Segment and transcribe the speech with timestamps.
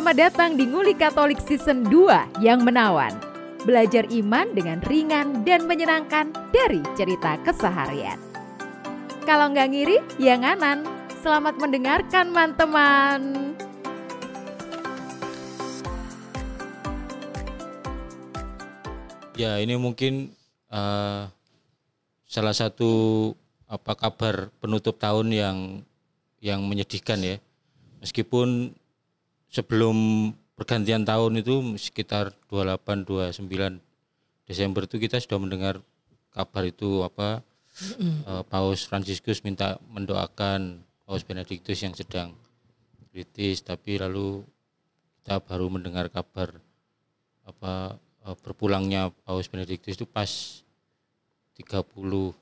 [0.00, 3.12] Selamat datang di Nguli Katolik Season 2 yang menawan.
[3.68, 8.16] Belajar iman dengan ringan dan menyenangkan dari cerita keseharian.
[9.28, 10.88] Kalau nggak ngiri, ya nganan.
[11.20, 13.20] Selamat mendengarkan, teman-teman.
[19.36, 20.32] Ya ini mungkin
[20.72, 21.28] uh,
[22.24, 23.36] salah satu
[23.68, 25.58] apa kabar penutup tahun yang
[26.40, 27.36] yang menyedihkan ya.
[28.00, 28.79] Meskipun
[29.50, 33.82] sebelum pergantian tahun itu sekitar 28 29
[34.46, 35.82] Desember itu kita sudah mendengar
[36.30, 37.42] kabar itu apa
[38.26, 42.34] uh, Paus Fransiskus minta mendoakan Paus Benediktus yang sedang
[43.10, 44.46] kritis tapi lalu
[45.20, 46.54] kita baru mendengar kabar
[47.42, 50.62] apa uh, berpulangnya Paus Benediktus itu pas
[51.58, 52.34] 31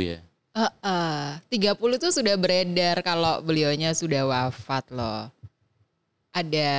[0.00, 0.18] ya.
[0.50, 5.30] Uh, uh, 30 itu sudah beredar kalau beliaunya sudah wafat loh.
[6.30, 6.70] Ada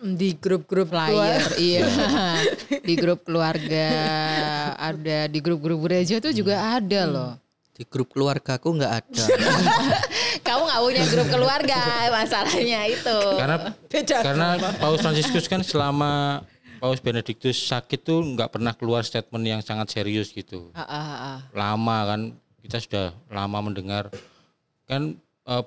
[0.00, 1.84] di grup-grup flyer, iya.
[2.80, 3.88] di grup keluarga,
[4.80, 7.32] ada di grup-grup gereja itu juga ada loh.
[7.76, 9.24] Di grup keluarga aku nggak ada.
[10.48, 11.80] Kamu nggak punya grup keluarga,
[12.16, 13.18] masalahnya itu.
[13.36, 13.56] Karena
[14.24, 14.48] karena
[14.80, 16.40] Paus Fransiskus kan selama
[16.82, 20.72] Paus Benediktus sakit tuh nggak pernah keluar statement yang sangat serius gitu.
[20.72, 21.38] Ah, ah, ah.
[21.52, 22.20] Lama kan
[22.64, 24.08] kita sudah lama mendengar
[24.90, 25.14] kan
[25.46, 25.62] uh,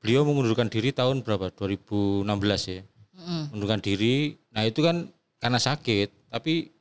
[0.00, 2.26] beliau mengundurkan diri tahun berapa 2016
[2.72, 2.82] ya.
[3.16, 3.44] Mm.
[3.52, 4.36] Mengundurkan diri.
[4.52, 5.08] Nah, itu kan
[5.40, 6.72] karena sakit, tapi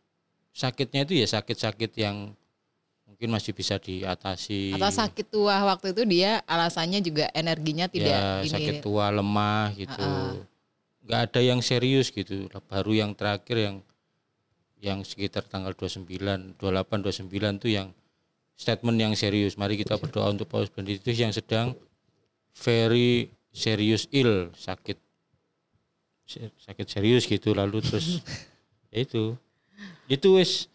[0.55, 2.31] sakitnya itu ya sakit-sakit yang
[3.03, 4.75] mungkin masih bisa diatasi.
[4.75, 8.51] Atau sakit tua waktu itu dia alasannya juga energinya tidak ya, ini.
[8.51, 10.03] sakit tua, lemah gitu.
[11.05, 12.51] Nggak ada yang serius gitu.
[12.67, 13.75] Baru yang terakhir yang
[14.83, 17.87] yang sekitar tanggal 29, 28, 29 tuh yang
[18.55, 19.55] statement yang serius.
[19.55, 21.75] Mari kita berdoa untuk Paus Benediktus yang sedang
[22.55, 24.97] very serious ill, sakit.
[26.57, 28.19] Sakit serius gitu lalu terus
[28.93, 29.37] ya itu.
[30.09, 30.65] Itu wis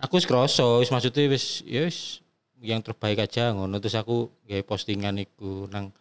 [0.00, 2.24] aku wis kroso wis maksudnya wis ya wis
[2.64, 3.76] yang terbaik aja ngono.
[3.82, 5.92] Terus aku gawe postingan iku nang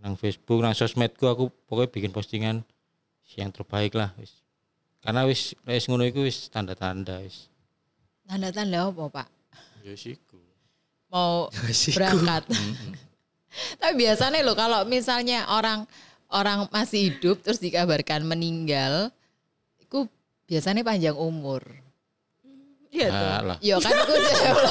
[0.00, 2.56] nang Facebook nang sosmedku aku pokoknya bikin postingan
[3.36, 4.40] yang terbaik lah wis.
[5.04, 7.52] Karena wis wis ngono iku wis tanda-tanda wis.
[8.24, 9.28] Tanda-tanda apa, Pak?
[9.82, 10.38] ya siku
[11.12, 11.98] Mau Siku.
[12.00, 12.48] berangkat.
[13.80, 15.84] Tapi biasanya loh kalau misalnya orang
[16.32, 19.12] orang masih hidup terus dikabarkan meninggal,
[19.80, 20.08] itu
[20.48, 21.82] biasanya panjang umur.
[22.92, 23.56] Iya tuh.
[23.64, 24.12] Yo kan aku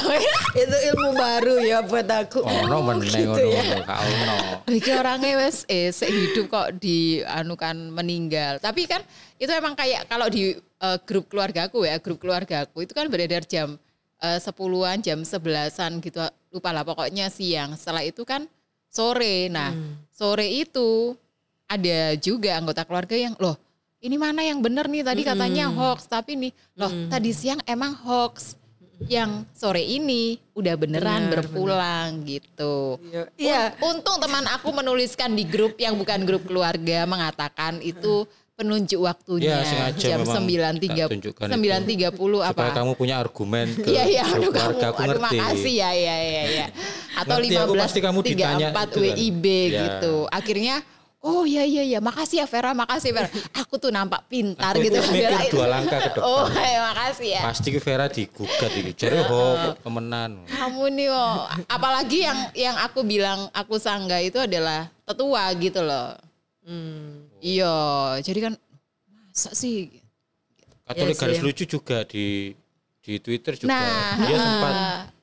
[0.62, 2.46] Itu ilmu baru ya buat aku.
[2.46, 3.82] ono meneh gitu ngono ya.
[3.82, 4.34] ka ono
[4.70, 8.62] Iki orangnya wes eh sehidup kok dianukan meninggal.
[8.62, 9.02] Tapi kan
[9.42, 13.74] itu emang kayak kalau di eh, grup keluargaku ya, grup keluargaku itu kan beredar jam
[14.22, 16.22] eh, sepuluhan, jam sebelasan gitu.
[16.54, 17.74] Lupa lah pokoknya siang.
[17.74, 18.46] Setelah itu kan
[18.92, 19.48] sore.
[19.48, 19.72] Nah,
[20.12, 21.16] sore itu
[21.64, 23.56] ada juga anggota keluarga yang loh
[24.02, 28.58] ini mana yang bener nih tadi katanya hoax tapi nih loh tadi siang emang hoax
[29.10, 33.02] yang sore ini udah beneran Bener, berpulang gitu.
[33.02, 33.22] Iya.
[33.34, 33.62] Iya.
[33.82, 39.48] Un- Untung teman aku menuliskan di grup yang bukan grup keluarga mengatakan itu penunjuk waktunya
[39.48, 41.04] Ya, sengaja jam sembilan tiga
[41.40, 42.78] sembilan tiga puluh supaya apa?
[42.78, 45.24] kamu punya argumen ke Iya iya, grup aduh kamu, keluarga aku aduh ngerti.
[45.40, 46.66] makasih ya ya ya ya.
[47.16, 49.00] Atau lima aku belas kamu tiga empat kan.
[49.02, 49.80] WIB Ya.
[49.88, 50.14] gitu.
[50.28, 50.76] Akhirnya
[51.22, 53.30] Oh iya iya iya, makasih ya Vera, makasih Vera.
[53.54, 54.98] Aku tuh nampak pintar Aku gitu.
[54.98, 55.50] itu mikir Belain.
[55.54, 56.26] dua langkah ke depan.
[56.26, 57.40] Oh, ya, makasih ya.
[57.46, 58.90] Pasti ke Vera digugat iki.
[58.90, 60.42] Jare hoax temenan.
[60.50, 61.46] Kamu nih, oh.
[61.70, 66.18] apalagi yang yang aku bilang aku sangga itu adalah tetua gitu loh.
[66.62, 67.26] Hmm.
[67.42, 67.74] Iya,
[68.22, 68.54] jadi kan
[69.10, 69.90] masa sih?
[70.86, 71.44] Katolik Iya garis sih.
[71.44, 72.54] lucu juga di
[73.02, 73.74] di Twitter juga.
[73.74, 74.74] Nah, dia sempat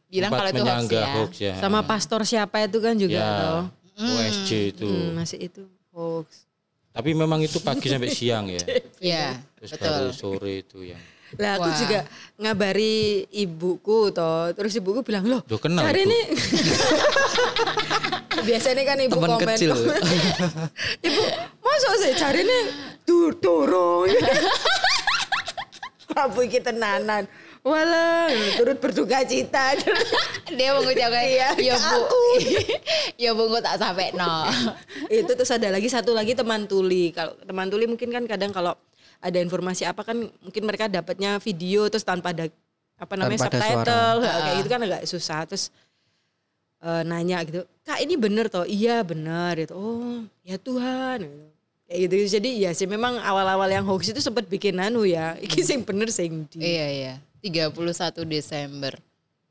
[0.09, 1.05] bilang sempat kalau itu hoax ya.
[1.15, 1.53] hoax ya.
[1.59, 3.63] Sama pastor siapa itu kan juga ya, toh.
[3.99, 4.87] OSJ itu.
[4.87, 6.47] Hmm, masih itu hoax.
[6.89, 8.63] Tapi memang itu pagi sampai siang ya.
[8.99, 9.87] Iya, Terus betul.
[9.95, 10.99] baru sore itu yang
[11.37, 11.77] Lah aku Wah.
[11.77, 11.99] juga
[12.39, 14.49] ngabari ibuku toh.
[14.57, 16.19] Terus ibuku bilang, "Loh, Loh, kenal hari ibu?" ini
[18.49, 19.47] Biasanya kan ibu Teman komen.
[19.53, 19.69] kecil.
[19.75, 19.99] komen.
[21.07, 21.21] ibu,
[21.59, 22.59] masa sih cari ini
[23.03, 24.09] tur turun.
[26.15, 27.29] Apa kita nanan?
[27.59, 29.75] Walah, turut berduka cita.
[30.47, 31.99] Dia mengucapkan, Iya, ya bu,
[33.19, 34.47] ya bu, tak sampai no.
[35.11, 38.73] itu terus ada lagi satu lagi teman tuli kalau teman tuli mungkin kan kadang kalau
[39.19, 42.47] ada informasi apa kan mungkin mereka dapatnya video terus tanpa ada
[42.99, 45.39] apa namanya Tanpa ada subtitle kayak gitu kan agak susah.
[45.47, 45.63] Terus
[46.83, 48.63] eh, nanya gitu kak ini bener toh?
[48.63, 49.53] Iya bener.
[49.67, 51.27] Gitu oh ya Tuhan.
[51.27, 51.47] Gitu.
[51.89, 55.65] kayak gitu jadi ya sih memang awal-awal yang hoax itu sempat bikin anu ya iki
[55.65, 56.61] sing bener sing di.
[56.61, 58.93] Iya iya, 31 Desember,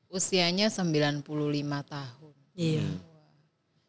[0.06, 1.26] usianya 95
[1.82, 2.34] tahun.
[2.54, 2.86] iya.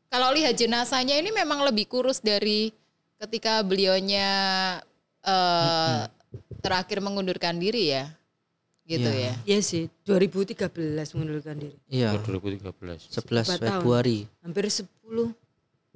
[0.10, 2.74] Kalau lihat jenazahnya ini memang lebih kurus dari
[3.22, 4.26] ketika beliaunya
[5.24, 6.08] eh
[6.64, 8.12] terakhir mengundurkan diri ya.
[8.90, 9.38] Gitu ya.
[9.46, 11.78] Iya sih, 2013 mengundurkan diri.
[11.94, 13.06] Iya, 2013.
[13.14, 13.70] 11 Empat tahun.
[13.86, 14.26] Februari.
[14.42, 14.90] Hampir 10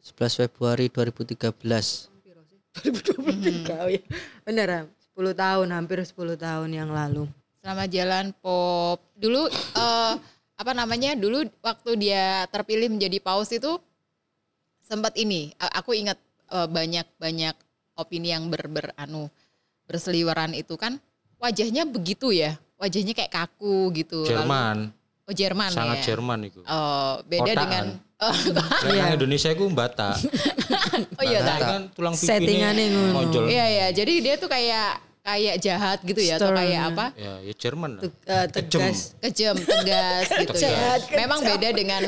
[0.03, 2.13] 11 Februari 2013.
[2.85, 4.01] 2023 oh ya.
[4.45, 4.85] Bener, Ram.
[5.13, 7.25] 10 tahun, hampir 10 tahun yang lalu.
[7.61, 9.01] Selamat jalan Pop.
[9.17, 10.13] Dulu eh
[10.53, 11.17] apa namanya?
[11.17, 13.77] Dulu waktu dia terpilih menjadi paus itu
[14.85, 15.49] sempat ini.
[15.81, 16.21] Aku ingat
[16.53, 17.55] eh, banyak-banyak
[17.93, 19.29] opini yang ber, beranu
[19.85, 20.97] berseliweran itu kan
[21.37, 22.55] wajahnya begitu ya.
[22.79, 24.27] Wajahnya kayak kaku gitu.
[24.27, 24.77] Lalu- Jerman,
[25.23, 26.05] oh Jerman sangat ya.
[26.15, 26.59] Jerman itu.
[26.67, 27.63] Oh, beda Kotaan.
[27.63, 27.85] dengan
[28.23, 28.35] oh,
[28.91, 30.11] Lek Indonesia itu mbata.
[31.19, 31.67] oh iya Mbata tak.
[31.67, 33.41] kan tulang Settingannya pipinya ngono.
[33.47, 33.87] Iya ya.
[33.91, 34.89] Jadi dia tuh kayak
[35.23, 36.59] kayak jahat gitu ya atau Stern.
[36.59, 37.05] kayak apa?
[37.15, 37.91] Ya, ya Jerman.
[37.99, 38.03] lah.
[38.51, 38.79] Kejem.
[38.83, 38.99] tegas.
[39.23, 40.99] kejam, tegas gitu ya.
[41.15, 42.03] Memang beda dengan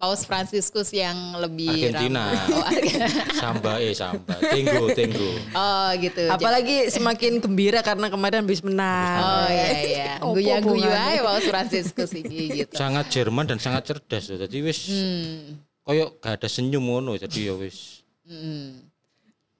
[0.00, 2.32] Paus Franciscus yang lebih Argentina.
[2.48, 2.88] Oh, Ar-
[3.36, 4.32] Samba eh samba.
[4.40, 5.28] Tenggo, tenggo.
[5.52, 6.24] oh, gitu.
[6.24, 9.20] Apalagi semakin gembira karena kemarin habis menang.
[9.20, 10.10] Oh iya iya.
[10.24, 12.72] Guyu-guyu aja Paus Franciscus ini gitu.
[12.72, 14.40] Sangat Jerman dan sangat cerdas loh.
[14.40, 15.60] Jadi wis Hmm.
[15.82, 18.00] koyo gak ada senyum ngono jadi ya wis.
[18.24, 18.88] hmm.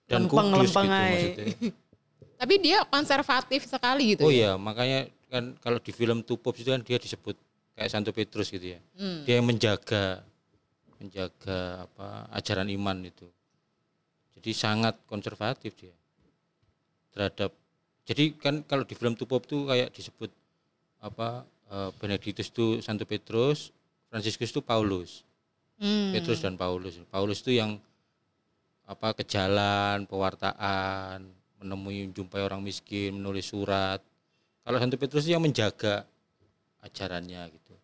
[0.08, 1.04] Dan kudus gitu Lempeng-lempeng aja.
[1.04, 1.46] maksudnya.
[2.40, 4.24] Tapi dia konservatif sekali gitu.
[4.24, 4.34] Oh ya.
[4.34, 7.36] iya, makanya kan kalau di film Two Popes itu kan dia disebut
[7.76, 8.80] kayak Santo Petrus gitu ya.
[8.96, 9.22] Hmm.
[9.22, 10.24] Dia yang menjaga
[11.00, 13.26] menjaga apa ajaran iman itu.
[14.36, 15.94] Jadi sangat konservatif dia
[17.10, 17.50] terhadap.
[18.04, 20.30] Jadi kan kalau di film Two Popes itu kayak disebut
[21.00, 23.72] apa eh, Benedictus itu Santo Petrus,
[24.12, 25.24] Franciscus itu Paulus.
[25.80, 26.12] Hmm.
[26.12, 27.00] Petrus dan Paulus.
[27.08, 27.80] Paulus itu yang
[28.84, 31.24] apa ke jalan, pewartaan,
[31.62, 34.02] menemui jumpai orang miskin, menulis surat.
[34.60, 36.04] Kalau Santo Petrus itu yang menjaga
[36.84, 37.74] ajarannya gitu.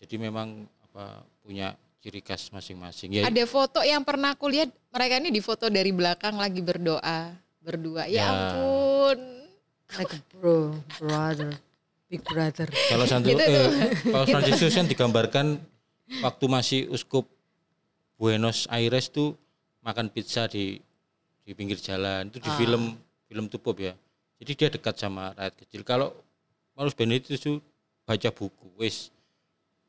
[0.00, 1.76] Jadi memang apa punya
[2.06, 3.18] ciri khas masing-masing.
[3.18, 7.34] Ya, Ada foto yang pernah aku lihat mereka ini di foto dari belakang lagi berdoa
[7.58, 8.06] berdua.
[8.06, 8.26] Ya, Ya.
[8.30, 9.18] ampun.
[9.90, 11.50] Like a bro, brother,
[12.06, 12.70] big brother.
[12.70, 13.90] kalau Santo Gitu eh.
[14.06, 15.46] Paus Fransiskus kan digambarkan
[16.22, 17.26] waktu masih uskup
[18.14, 19.34] Buenos Aires tuh
[19.82, 20.78] makan pizza di
[21.42, 22.54] di pinggir jalan itu di Ah.
[22.54, 22.94] film
[23.26, 23.98] film Tupop ya.
[24.38, 25.82] Jadi dia dekat sama rakyat kecil.
[25.82, 26.14] Kalau
[26.70, 27.58] Paulus Benedictus itu
[28.02, 29.10] baca buku, wis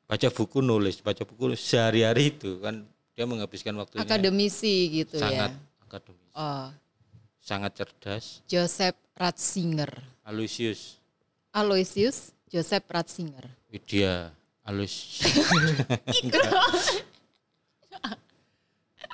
[0.07, 2.81] baca buku nulis, baca buku sehari-hari itu kan
[3.11, 5.83] dia menghabiskan waktunya Akademisi gitu sangat ya.
[5.83, 6.67] akademis, Oh,
[7.37, 8.39] sangat cerdas.
[8.45, 9.89] Joseph Ratzinger.
[10.23, 11.01] Aloysius
[11.51, 13.43] Aloysius Joseph Ratzinger.
[13.67, 14.31] Widya
[14.63, 15.23] Alus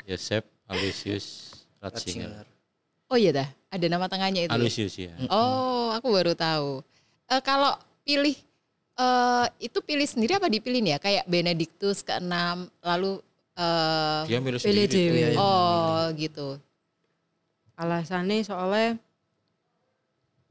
[0.05, 1.25] Yosep Aloysius
[1.79, 2.45] Ratzinger Ratzinger.
[3.09, 4.49] Oh iya dah, ada nama tengahnya itu.
[4.49, 4.55] ya?
[4.57, 6.81] Aloysius ya Oh, aku baru tahu.
[7.27, 8.33] Eh kalau pilih
[8.93, 10.99] eh itu pilih sendiri apa dipilih nih ya?
[10.99, 12.33] Kayak Benedictus ke-6
[12.79, 13.19] lalu
[13.53, 14.97] eh dia milih Pilih sendiri tuh.
[14.97, 15.29] dewe.
[15.37, 16.47] oh gitu.
[17.73, 18.89] Alasannya soalnya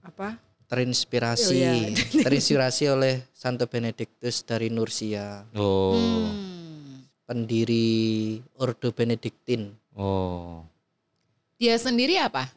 [0.02, 0.34] apa?
[0.66, 1.92] Terinspirasi, Oh, iya.
[2.24, 7.04] terinspirasi oleh Santo Benedictus dari Nursia, oh Hmm.
[7.22, 9.70] pendiri Ordo Benediktin.
[9.92, 10.64] oh
[11.56, 12.48] Dia sendiri apa?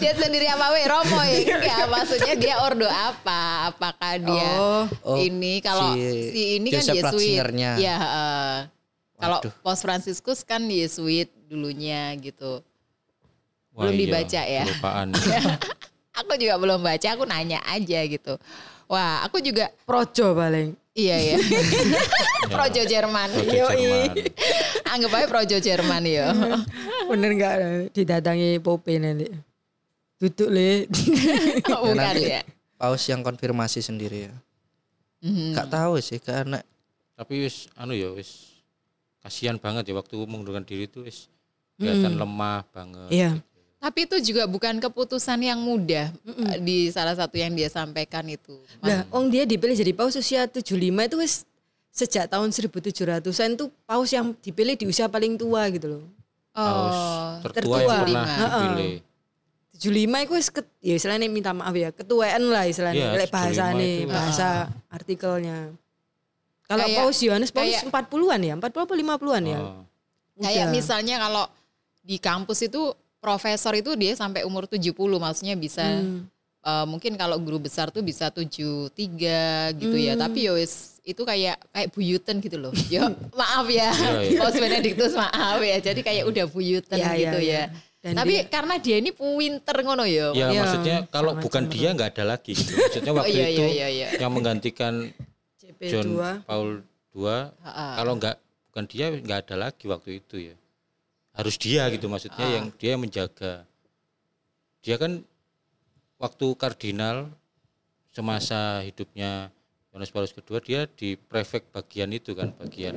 [0.00, 1.38] Dia sendiri apa we Romo ya?
[1.58, 3.70] Enggak, maksudnya dia ordo apa?
[3.74, 7.10] Apakah dia Oh, Oh, ini kalau si si, ini kan Joseph Yesuit.
[7.10, 7.70] Ratzingernya.
[7.78, 8.54] Ya, heeh.
[9.18, 9.38] kalau.
[9.60, 12.62] Paus Franciscus kan Yesuit dulunya gitu.
[13.74, 14.64] Wah, Belum iya, dibaca ya?
[14.66, 15.08] kelupaan.
[16.20, 18.36] Aku juga belum baca, aku nanya aja gitu.
[18.90, 20.76] Wah, aku juga projo paling.
[20.94, 21.36] Iya ya.
[22.52, 23.28] Projo Jerman.
[23.30, 24.10] Projo Jerman.
[24.88, 26.34] Anggap aja Projo Jerman ya.
[27.10, 27.54] Bener nggak
[27.94, 29.28] didatangi Pope nanti?
[30.20, 30.86] Duduk le.
[31.64, 32.42] Bukan nanti ya.
[32.80, 34.34] Paus yang konfirmasi sendiri ya.
[35.20, 35.52] Mhm.
[35.52, 36.64] Gak tahu sih karena
[37.12, 38.56] tapi wis anu ya wis
[39.20, 41.28] kasihan banget ya waktu mengundurkan diri itu wis
[41.76, 43.30] kelihatan lemah banget Iya.
[43.80, 48.60] Tapi itu juga bukan keputusan yang mudah eh, di salah satu yang dia sampaikan itu.
[48.78, 51.48] Nah, Ong dia dipilih jadi paus usia 75 itu wis
[51.90, 53.24] sejak tahun 1700-an
[53.56, 56.04] tuh paus yang dipilih di usia paling tua gitu loh.
[56.52, 57.80] Paus Oh, tertua, tertua.
[57.80, 58.92] yang pernah dipilih
[59.80, 59.88] 75
[60.20, 63.16] itu wis ket, ya istilahnya minta maaf ya, ketuaan lah istilahnya.
[63.16, 64.12] Iya, Lek bahasa 75 nih, itu.
[64.12, 64.48] bahasa
[64.92, 65.58] artikelnya.
[66.68, 69.58] Kalau Kayak- Paus Yohanes Paus kayak- 40-an ya, 40 apa 50-an ya?
[69.58, 69.82] Oh.
[70.36, 70.72] kayak Udah.
[70.72, 71.44] misalnya kalau
[72.00, 76.24] di kampus itu profesor itu dia sampai umur 70 maksudnya bisa Hmm.
[76.60, 78.90] eh, mungkin kalau guru besar tuh bisa 73
[79.76, 80.12] gitu ya.
[80.12, 80.22] Hmm.
[80.24, 82.72] Tapi ya wis itu kayak kayak buyutan gitu loh.
[82.92, 83.88] Ya maaf ya.
[83.88, 84.38] Iya, iya.
[84.40, 85.76] Paus Benedictus maaf ya.
[85.78, 87.54] Jadi kayak udah buyutan Iya, iya, gitu iya.
[87.54, 87.64] ya.
[88.00, 90.32] Dan Tapi dia- karena dia ini pinter ngono ya.
[90.32, 92.72] Ya, Iya, maksudnya kalau sangat bukan dia nggak ada lagi gitu.
[92.72, 94.08] Maksudnya waktu iya, itu iya, iya, iya.
[94.16, 95.12] yang menggantikan
[95.60, 95.84] CP2.
[95.88, 96.08] John
[96.44, 96.68] Paul
[97.12, 97.24] II
[97.96, 98.36] kalau nggak
[98.70, 100.54] bukan dia nggak ada lagi waktu itu ya
[101.40, 103.64] harus dia gitu maksudnya yang dia yang menjaga.
[104.84, 105.24] Dia kan
[106.20, 107.32] waktu kardinal
[108.12, 109.48] semasa hidupnya
[109.88, 112.92] Yohanes Paulus kedua dia di prefek bagian itu kan bagian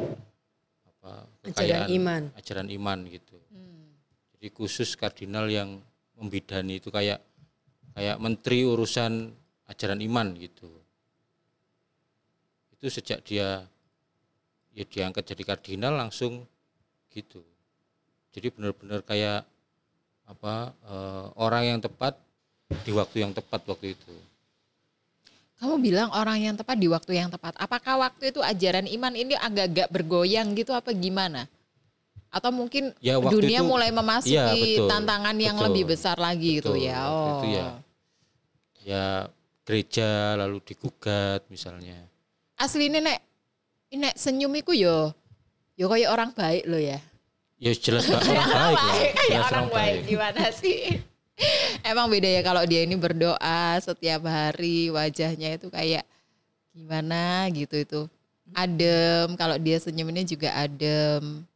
[0.84, 1.24] apa
[1.56, 2.24] Ajaran iman.
[2.36, 3.40] ajaran iman gitu.
[4.36, 5.80] Jadi khusus kardinal yang
[6.20, 7.24] membidani itu kayak
[7.96, 9.32] kayak menteri urusan
[9.72, 10.68] ajaran iman gitu.
[12.76, 13.64] Itu sejak dia
[14.76, 16.44] ya diangkat jadi kardinal langsung
[17.14, 17.53] gitu
[18.34, 19.46] jadi benar-benar kayak
[20.26, 22.18] apa eh, orang yang tepat
[22.82, 24.14] di waktu yang tepat waktu itu
[25.54, 27.56] Kamu bilang orang yang tepat di waktu yang tepat.
[27.56, 31.48] Apakah waktu itu ajaran iman ini agak-agak bergoyang gitu apa gimana?
[32.28, 34.90] Atau mungkin Ya, dunia itu- mulai memasuki Iya, betul.
[34.92, 35.66] tantangan yang Betul.
[35.72, 37.00] lebih besar lagi gitu Betul, ya.
[37.00, 37.32] waktu Oh.
[37.32, 37.68] itu ya.
[38.84, 39.06] ya
[39.64, 41.96] gereja lalu digugat misalnya
[42.60, 43.20] Asli ini nek
[43.88, 45.16] ini nek senyum iku yo
[45.80, 47.00] yo kayak orang baik lo ya.
[47.64, 48.96] Ya jelas Pak, orang baik lah
[49.32, 51.00] jelas orang baik gimana sih?
[51.80, 56.04] Emang beda ya kalau dia ini berdoa setiap hari wajahnya itu kayak
[56.76, 58.02] gimana gitu itu.
[58.54, 61.48] Adem, kalau dia senyum ini juga adem.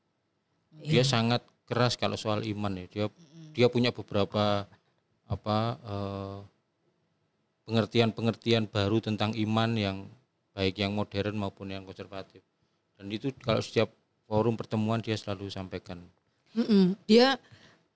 [0.78, 3.06] dia sangat keras kalau soal iman ya dia
[3.52, 4.64] dia punya beberapa
[5.28, 6.40] apa eh,
[7.68, 9.98] pengertian-pengertian baru tentang iman yang
[10.56, 12.40] baik yang modern maupun yang konservatif
[12.96, 13.92] dan itu kalau setiap
[14.28, 16.04] forum pertemuan dia selalu sampaikan
[16.58, 16.98] Mm-mm.
[17.06, 17.38] Dia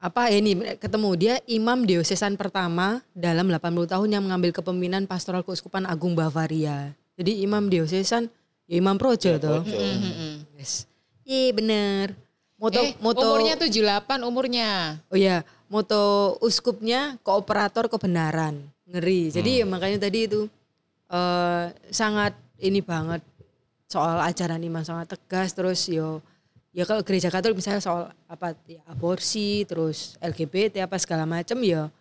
[0.01, 5.45] apa ya ini ketemu dia imam diosesan pertama dalam 80 tahun yang mengambil kepemimpinan pastoral
[5.45, 6.93] keuskupan Agung Bavaria.
[7.17, 8.29] Jadi imam diosesan
[8.69, 9.61] ya imam projo toh.
[10.57, 10.89] Yes.
[11.25, 12.17] Iya bener.
[12.61, 14.69] Moto eh, moto umurnya 78 umurnya.
[15.09, 18.61] Oh ya, moto uskupnya kooperator kebenaran.
[18.85, 19.33] Ngeri.
[19.33, 20.45] Jadi ya makanya tadi itu
[21.09, 23.25] eh sangat ini banget
[23.91, 26.23] soal ajaran iman sangat tegas terus yo
[26.71, 31.91] ya kalau gereja Katolik misalnya soal apa ya, aborsi terus LGBT apa segala macam ya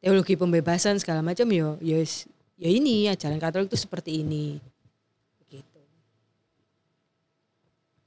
[0.00, 2.24] teologi pembebasan segala macam yo ya s-
[2.56, 4.56] ya ini ajaran Katolik itu seperti ini
[5.52, 5.80] gitu.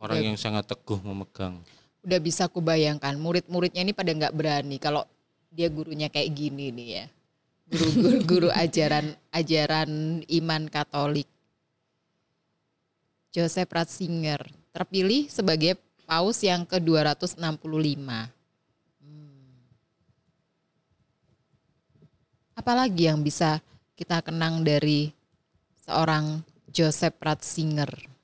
[0.02, 1.62] orang yang sangat teguh memegang
[2.02, 5.04] Udah bisa aku bayangkan murid-muridnya ini pada nggak berani kalau
[5.52, 7.06] dia gurunya kayak gini nih ya.
[7.68, 9.90] Guru-guru guru ajaran ajaran
[10.24, 11.28] iman Katolik.
[13.38, 14.42] Joseph Ratzinger
[14.74, 15.78] terpilih sebagai
[16.10, 17.38] paus yang ke-265.
[18.98, 19.54] Hmm.
[22.58, 23.62] Apalagi yang bisa
[23.94, 25.14] kita kenang dari
[25.86, 26.42] seorang
[26.74, 28.18] Joseph Ratzinger?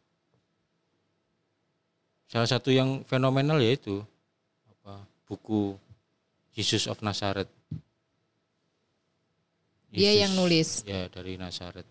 [2.33, 4.01] salah satu yang fenomenal yaitu
[4.65, 5.77] apa buku
[6.57, 7.53] Jesus of Nazareth
[9.93, 10.69] Dia Yesus, yang nulis.
[10.81, 11.85] ya dari Nazaret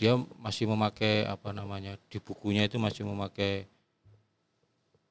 [0.00, 3.68] dia masih memakai apa namanya di bukunya itu masih memakai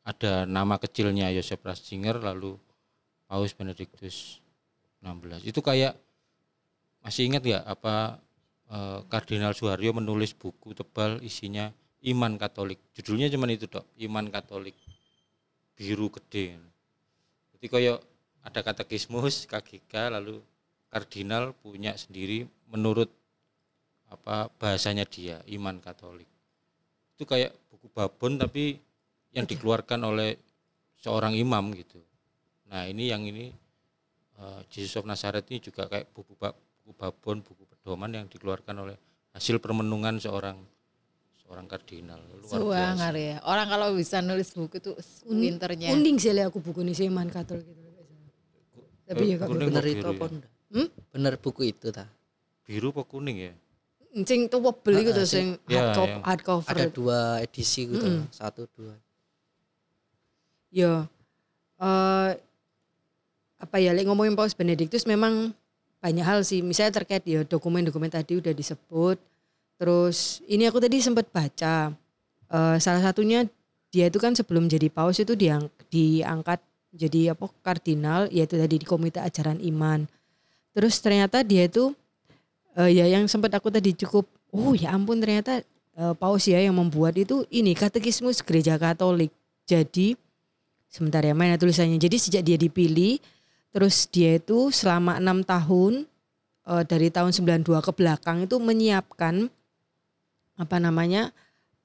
[0.02, 2.58] ada nama kecilnya Yosef Ratzinger lalu
[3.30, 4.42] Paus Benedictus
[5.06, 5.94] 16 itu kayak
[7.06, 8.18] masih ingat ya apa
[8.74, 11.70] eh, Kardinal Suharyo menulis buku tebal isinya
[12.10, 12.82] iman Katolik?
[12.98, 14.74] Judulnya cuman itu dok iman Katolik
[15.78, 16.58] biru gede.
[17.54, 18.02] Jadi kayak
[18.42, 20.42] ada katekismus KGK lalu
[20.90, 23.14] kardinal punya sendiri menurut
[24.10, 26.28] apa bahasanya dia iman Katolik
[27.16, 28.78] itu kayak buku babon tapi
[29.34, 30.38] yang dikeluarkan oleh
[30.98, 32.02] seorang imam gitu
[32.70, 33.54] nah ini yang ini
[34.38, 38.98] eh, Jesus of Nazareth ini juga kayak buku buku babon buku pedoman yang dikeluarkan oleh
[39.34, 40.58] hasil permenungan seorang
[41.50, 43.42] seorang kardinal luar biasa ya.
[43.42, 44.94] Orang kalau bisa nulis buku tuh
[45.26, 45.90] pinternya.
[45.90, 47.90] Unding sih lihat aku buku ini sih iman Katolik gitu.
[49.10, 50.30] Tapi ya kok Kuning Bener apa itu apa ya?
[50.30, 50.52] enggak?
[50.70, 50.88] Hmm?
[51.10, 52.06] Bener buku itu ta.
[52.70, 53.54] biru apa kuning ya
[54.26, 56.72] Sing tuh beli gitu sing Ya, hardcover, yang hardcover.
[56.74, 58.98] Ada dua edisi gitu, satu dua.
[60.74, 61.06] Ya.
[61.80, 62.32] eh
[63.60, 65.52] apa ya, lek ngomongin Paus Benedictus memang
[66.00, 66.64] banyak hal sih.
[66.64, 69.20] Misalnya terkait ya dokumen-dokumen tadi udah disebut.
[69.80, 71.94] Terus ini aku tadi sempat baca.
[72.50, 73.46] eh salah satunya
[73.94, 76.62] dia itu kan sebelum jadi paus itu diang, diangkat
[76.94, 80.10] jadi apa kardinal yaitu tadi di komite ajaran iman.
[80.74, 81.94] Terus ternyata dia itu
[82.80, 85.60] eh, ya yang sempat aku tadi cukup oh ya ampun ternyata
[86.00, 89.36] eh, paus ya yang membuat itu ini katekismus gereja Katolik.
[89.68, 90.16] Jadi
[90.90, 92.00] sebentar ya mana tulisannya.
[92.00, 93.20] Jadi sejak dia dipilih
[93.70, 96.08] terus dia itu selama enam tahun
[96.66, 99.52] eh, dari tahun 92 ke belakang itu menyiapkan
[100.60, 101.32] apa namanya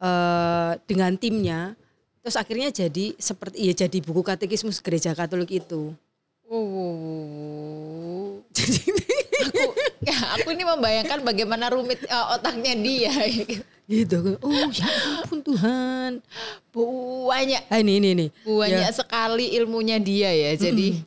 [0.02, 1.78] eh dengan timnya
[2.18, 5.94] terus akhirnya jadi seperti ya jadi buku katekismus gereja Katolik itu.
[6.48, 8.40] Oh.
[8.54, 9.62] aku,
[10.04, 13.12] ya, aku ini membayangkan bagaimana rumit uh, otaknya dia.
[13.84, 14.38] gitu.
[14.40, 14.88] Oh ya
[15.20, 16.10] ampun Tuhan.
[16.72, 18.26] Banyak Ah, ini ini ini.
[18.42, 18.96] banyak Ya.
[18.96, 20.50] sekali ilmunya dia ya.
[20.54, 21.00] Jadi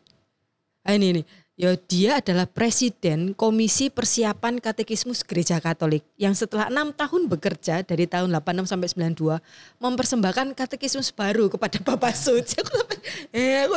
[0.81, 1.21] Ah, ini ini.
[1.57, 8.05] Ya dia adalah presiden Komisi Persiapan Katekismus Gereja Katolik yang setelah enam tahun bekerja dari
[8.05, 12.61] tahun 86 sampai 92 mempersembahkan katekismus baru kepada Bapak Suci.
[12.61, 12.97] Aku sampai,
[13.33, 13.73] eh aku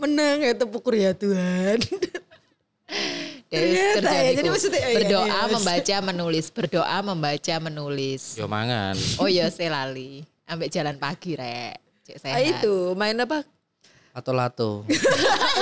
[0.00, 1.76] menang ya tepuk ya Tuhan.
[3.52, 5.40] dari Ternyata ya, kerjaan jadi maksudnya, oh iya, berdoa iya.
[5.52, 8.22] membaca menulis, berdoa membaca menulis.
[8.40, 8.96] Yo mangan.
[9.20, 10.24] Oh iya saya lali.
[10.48, 11.76] Ambek jalan pagi rek.
[12.08, 12.64] Cek Ah, sehat.
[12.64, 13.44] itu main apa?
[14.18, 14.70] Atau lato.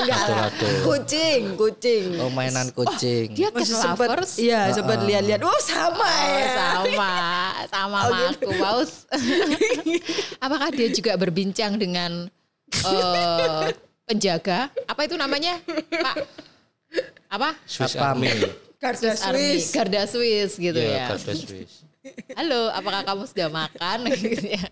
[0.00, 0.64] Lato-lato.
[0.80, 2.16] Kucing, kucing.
[2.16, 3.36] Oh mainan kucing.
[3.36, 4.32] Dia cat Masih sempat, lovers.
[4.40, 5.44] iya sempat lihat-lihat.
[5.44, 6.54] Oh sama Oh, ya.
[6.56, 7.12] sama,
[7.68, 8.48] sama Oh, gitu.
[8.48, 8.92] aku, Paus.
[10.44, 12.32] Apakah dia juga berbincang dengan
[12.72, 13.76] eh,
[14.08, 14.72] penjaga?
[14.88, 15.60] Apa itu namanya,
[15.92, 16.16] Pak?
[17.28, 17.60] Apa?
[17.68, 17.92] Swiss.
[17.94, 18.32] Army.
[18.76, 19.64] Garda Army, Swiss.
[19.68, 21.06] Garda Swiss gitu Iya, ya.
[21.12, 21.84] Garda Swiss.
[22.32, 24.06] Halo, apakah kamu sudah makan?
[24.14, 24.62] Gitu ya.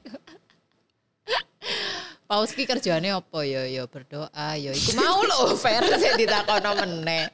[2.35, 3.63] Pauski kerjaannya apa ya?
[3.63, 7.31] Ya berdoa, ya iku mau loh fair saya ditakono meneh.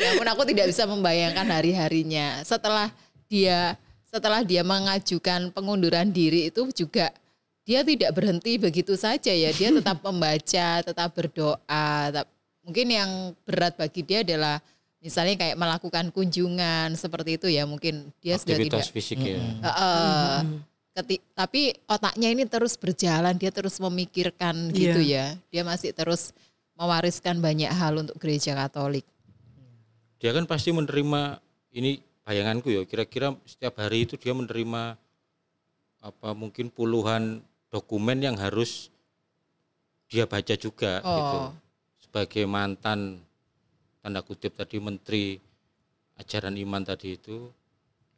[0.00, 2.40] Ya pun aku tidak bisa membayangkan hari-harinya.
[2.48, 2.88] Setelah
[3.28, 3.76] dia
[4.08, 7.12] setelah dia mengajukan pengunduran diri itu juga
[7.68, 9.52] dia tidak berhenti begitu saja ya.
[9.52, 12.08] Dia tetap membaca, tetap berdoa.
[12.08, 12.32] tetap-
[12.64, 13.10] mungkin yang
[13.44, 14.64] berat bagi dia adalah
[15.04, 17.68] misalnya kayak melakukan kunjungan seperti itu ya.
[17.68, 19.44] Mungkin dia sudah tidak Aktivitas fisik ya.
[19.44, 20.64] Heeh.
[20.98, 25.38] Keti- tapi otaknya ini terus berjalan, dia terus memikirkan gitu ya.
[25.46, 26.34] Dia masih terus
[26.74, 29.06] mewariskan banyak hal untuk gereja Katolik.
[30.18, 31.38] Dia kan pasti menerima
[31.70, 32.82] ini bayanganku ya.
[32.82, 34.98] Kira-kira setiap hari itu dia menerima
[36.02, 38.90] apa mungkin puluhan dokumen yang harus
[40.10, 41.38] dia baca juga gitu.
[41.46, 41.54] Oh.
[42.02, 43.22] Sebagai mantan
[44.02, 45.38] tanda kutip tadi menteri
[46.18, 47.54] ajaran iman tadi itu,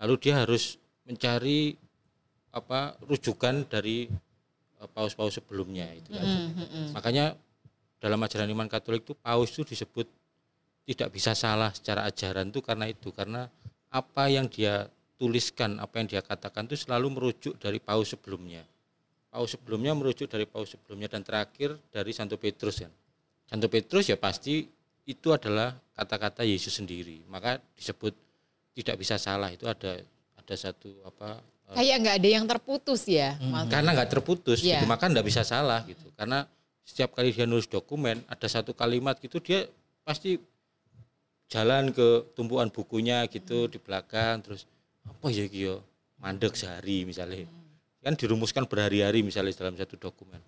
[0.01, 1.77] lalu dia harus mencari
[2.51, 4.11] apa rujukan dari
[4.79, 6.37] eh, paus-paus sebelumnya itu tadi.
[6.95, 7.35] Makanya
[8.01, 10.09] dalam ajaran iman Katolik itu paus itu disebut
[10.89, 13.47] tidak bisa salah secara ajaran itu karena itu karena
[13.93, 14.89] apa yang dia
[15.21, 18.65] tuliskan, apa yang dia katakan itu selalu merujuk dari paus sebelumnya.
[19.31, 22.91] Paus sebelumnya merujuk dari paus sebelumnya dan terakhir dari Santo Petrus kan.
[23.47, 24.65] Santo Petrus ya pasti
[25.07, 27.21] itu adalah kata-kata Yesus sendiri.
[27.29, 28.17] Maka disebut
[28.75, 30.01] tidak bisa salah itu ada
[30.41, 31.39] ada satu apa
[31.77, 33.39] Kayak nggak ada yang terputus ya.
[33.41, 34.81] Mas- karena nggak terputus Iya.
[34.81, 36.07] gitu maka nggak bisa salah gitu.
[36.19, 36.47] Karena
[36.83, 39.71] setiap kali dia nulis dokumen ada satu kalimat gitu dia
[40.03, 40.41] pasti
[41.51, 44.67] jalan ke tumpuan bukunya gitu di belakang terus
[45.07, 45.83] apa ya iki yo?
[46.21, 47.49] Mandek sehari misalnya.
[48.01, 50.41] Kan dirumuskan berhari-hari misalnya dalam satu dokumen.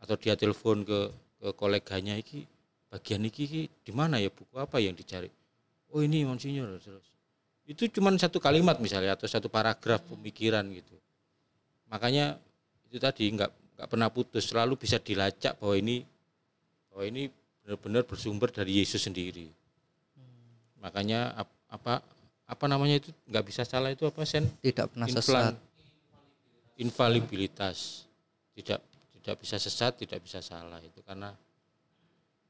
[0.00, 2.44] Atau dia telepon ke ke koleganya iki
[2.90, 4.28] bagian iki, iki di mana ya?
[4.32, 5.28] Buku apa yang dicari?
[5.92, 6.76] Oh ini monsinyur.
[6.80, 7.04] Terus
[7.70, 10.98] itu cuman satu kalimat misalnya atau satu paragraf pemikiran gitu.
[11.86, 12.34] Makanya
[12.90, 14.50] itu tadi nggak nggak pernah putus.
[14.50, 16.02] Selalu bisa dilacak bahwa ini
[16.90, 17.22] bahwa ini
[17.62, 19.46] benar-benar bersumber dari Yesus sendiri.
[20.82, 22.02] Makanya ap- apa
[22.50, 24.50] apa namanya itu nggak bisa salah itu apa sen?
[24.58, 25.54] Tidak pernah Inflan- sesat.
[26.74, 28.08] infalibilitas.
[28.58, 28.80] Tidak
[29.20, 30.98] tidak bisa sesat tidak bisa salah itu.
[31.06, 31.30] Karena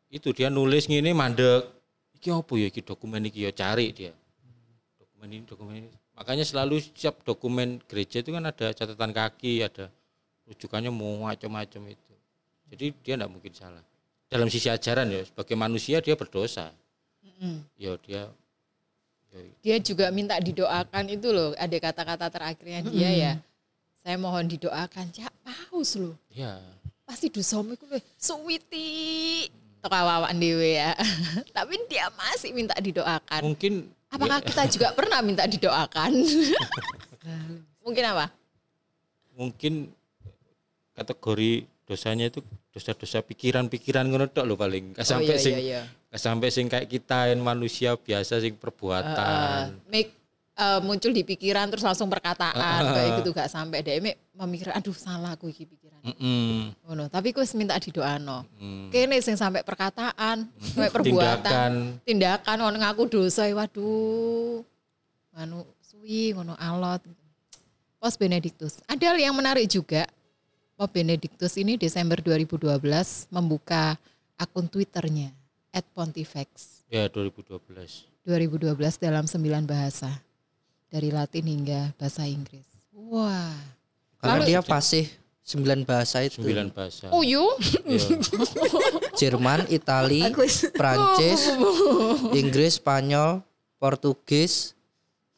[0.08, 1.68] itu dia nulis gini mandek
[2.16, 3.52] iki apa ya iki dokumen iki ya?
[3.52, 4.16] Cari dia
[5.20, 9.92] dokumen ini dokumen ini makanya selalu setiap dokumen gereja itu kan ada catatan kaki ada
[10.48, 12.14] rujukannya mau macam-macam itu
[12.72, 13.84] jadi dia tidak mungkin salah
[14.32, 16.72] dalam sisi ajaran ya sebagai manusia dia berdosa
[17.76, 18.32] ya dia
[19.28, 21.54] ya, Dia juga minta didoakan itu loh.
[21.54, 23.32] Ada kata-kata terakhirnya dia ya.
[24.02, 25.06] Saya mohon didoakan.
[25.14, 26.18] Cak paus loh.
[26.34, 26.58] ya
[27.06, 27.86] Pasti dosamu itu.
[28.18, 29.46] Suwiti.
[29.78, 30.98] Tekawawan dewe ya.
[31.56, 33.46] Tapi dia masih minta didoakan.
[33.46, 36.12] mungkin Apakah kita juga pernah minta didoakan?
[37.86, 38.26] Mungkin apa?
[39.40, 39.88] mungkin
[40.92, 44.92] kategori dosanya itu dosa-dosa pikiran-pikiran ngono tok lho paling.
[44.92, 46.18] Gak sampai iya, sing iya, iya.
[46.20, 49.80] sampai sing kayak kita yang manusia biasa sing perbuatan.
[49.88, 50.12] make
[50.60, 54.94] eh, muncul di pikiran terus langsung perkataan kayak gitu gak sampai deh Mek memikir aduh
[54.94, 55.64] salah aku iki
[56.00, 56.72] pikiran Mm-mm.
[56.82, 58.88] ngono tapi aku wis minta didoano Mm.
[58.88, 61.72] kene sing sampai perkataan sampai perbuatan Tindakan.
[62.02, 64.64] tindakan ngono ngaku dosa waduh
[65.32, 67.04] anu suwi ngono alot
[67.96, 70.08] Pos Benedictus ada yang menarik juga
[70.72, 72.64] Pop Benedictus ini Desember 2012
[73.28, 74.00] membuka
[74.34, 75.28] akun Twitternya
[75.92, 77.60] @pontifex Ya 2012.
[78.20, 80.08] 2012 dalam sembilan bahasa
[80.88, 82.66] dari Latin hingga bahasa Inggris.
[82.90, 83.54] Wah.
[84.18, 85.06] Karena Lalu- dia fasih
[85.50, 86.38] sembilan bahasa itu.
[86.38, 87.10] Sembilan bahasa.
[87.10, 87.58] Oh yuk.
[87.82, 87.98] Ya.
[89.20, 91.50] Jerman, Itali, Aku wis- Prancis,
[92.40, 93.42] Inggris, Spanyol,
[93.82, 94.78] Portugis,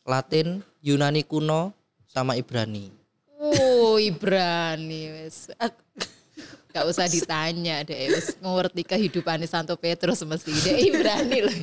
[0.04, 1.72] Latin, Yunani kuno,
[2.04, 2.92] sama Ibrani.
[4.02, 5.50] Ibrani wis.
[6.72, 11.56] Gak usah ditanya deh, wis ngerti kehidupannya Santo Petrus mesti deh Ibrani loh.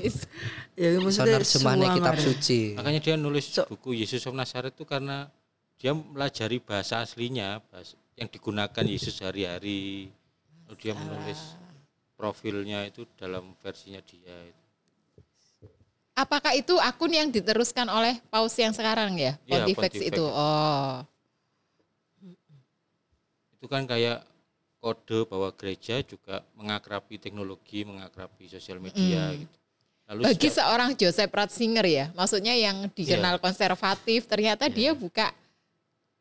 [0.78, 2.60] Ya Iso maksudnya nerjemahne kitab suci.
[2.78, 5.28] Makanya dia nulis buku Yesus of Nazaret itu karena
[5.82, 10.12] dia melajari bahasa aslinya, bahasa yang digunakan Yesus hari-hari.
[10.78, 11.40] Dia menulis
[12.14, 14.36] profilnya itu dalam versinya dia.
[16.14, 19.40] Apakah itu akun yang diteruskan oleh paus yang sekarang ya?
[19.48, 20.12] Iya, Pontifex Pontifex.
[20.14, 20.26] itu.
[20.28, 21.00] Oh.
[23.56, 24.28] Itu kan kayak
[24.80, 29.56] kode bahwa gereja juga mengakrabi teknologi, mengakrabi sosial media gitu.
[30.10, 33.44] Lalu Bagi sejak- seorang Joseph Ratzinger ya, maksudnya yang dikenal Iya.
[33.44, 35.32] konservatif, ternyata dia buka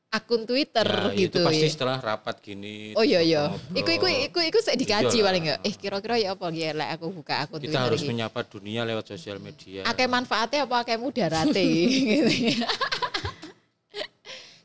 [0.08, 1.72] akun Twitter ya, gitu itu pasti ya.
[1.72, 2.96] setelah rapat gini.
[2.96, 3.52] Oh iya iya.
[3.70, 5.60] Iku iku iku iku saya dikaji Iya paling enggak.
[5.62, 8.08] Eh kira-kira ya apa ya lek aku buka akun Kita Twitter harus iki.
[8.08, 9.84] menyapa dunia lewat sosial media.
[9.84, 11.60] Akeh manfaatnya apa akeh mudarate
[12.08, 12.68] gitu ya.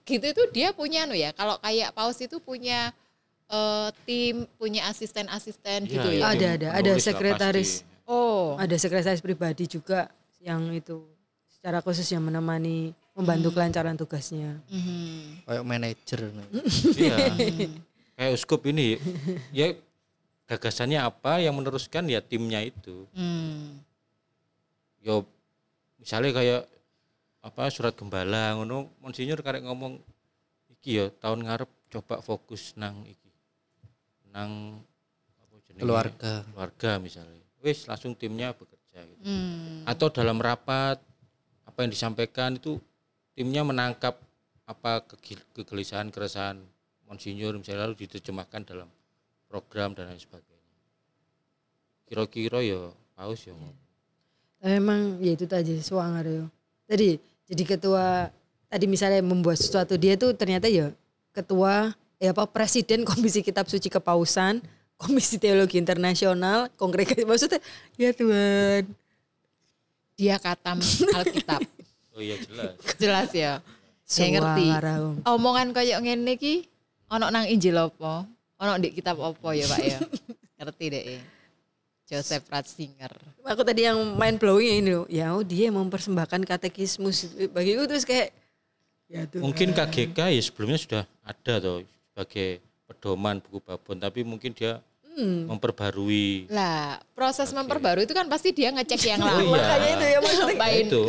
[0.04, 1.32] gitu itu dia punya no ya.
[1.32, 2.92] Kalau kayak paus itu punya
[3.48, 6.24] eh, tim, punya asisten-asisten Iya, gitu ya.
[6.24, 6.68] Ada, tim ada.
[6.80, 7.72] Ada lah sekretaris.
[7.84, 7.92] pasti.
[8.04, 8.56] Oh.
[8.56, 11.04] Ada sekretaris pribadi juga yang itu
[11.48, 14.58] secara khusus yang menemani membantu kelancaran tugasnya.
[14.70, 15.46] Mhm.
[15.46, 16.20] Kayak manajer.
[16.98, 17.18] Iya.
[18.18, 19.02] Kayak uskup ini
[19.50, 19.74] ya
[20.46, 23.10] gagasannya apa yang meneruskan ya timnya itu.
[23.18, 23.82] Hmm.
[25.02, 25.26] Yo
[25.98, 26.62] misalnya kayak
[27.42, 29.98] apa surat gembala ngono monsinyur karek ngomong
[30.70, 33.34] iki ya tahun ngarep coba fokus nang iki.
[34.30, 34.78] Nang
[35.42, 35.82] apa jenenge?
[35.82, 36.34] Keluarga.
[36.54, 37.42] Keluarga misalnya.
[37.66, 39.26] Wis langsung timnya bekerja gitu.
[39.26, 39.90] Hmm.
[39.90, 41.02] Atau dalam rapat
[41.66, 42.78] apa yang disampaikan itu
[43.34, 44.18] timnya menangkap
[44.64, 45.04] apa
[45.54, 46.62] kegelisahan keresahan
[47.10, 48.90] monsinyur misalnya lalu diterjemahkan dalam
[49.52, 50.74] program dan lain sebagainya.
[52.08, 53.54] Kira-kira ya paus ya
[54.64, 56.46] emang ya itu tadi suangar ya.
[56.88, 57.20] Tadi
[57.52, 58.32] jadi ketua
[58.72, 60.90] tadi misalnya membuat sesuatu dia tuh ternyata ya
[61.36, 64.64] ketua ya apa presiden Komisi Kitab Suci Kepausan,
[64.96, 67.60] Komisi Teologi Internasional, Kongregasi maksudnya
[68.00, 68.88] ya Tuhan.
[70.14, 70.80] Dia katam
[71.18, 71.62] Alkitab.
[72.24, 72.74] Oh iya jelas.
[73.04, 73.54] Jelas ya.
[74.08, 74.68] Saya ngerti.
[75.28, 76.72] Omongan kayak ngene iki
[77.12, 78.24] ono nang Injil apa?
[78.64, 80.00] Ono di kitab apa ya, Pak ya?
[80.64, 81.04] ngerti deh.
[82.08, 83.12] Joseph Ratzinger.
[83.44, 85.04] Aku tadi yang main blowing ini loh.
[85.12, 88.32] Ya oh, dia mempersembahkan katekismus bagiku terus kayak
[89.12, 89.44] ya Tuhan.
[89.44, 94.80] Mungkin KGK ya sebelumnya sudah ada tuh sebagai pedoman buku babon tapi mungkin dia
[95.48, 99.42] memperbarui Lah, proses memperbarui itu kan pasti dia ngecek yang Oh lama.
[99.42, 99.54] iya.
[99.54, 100.68] Makanya itu ya maksudnya.
[100.74, 101.02] Itu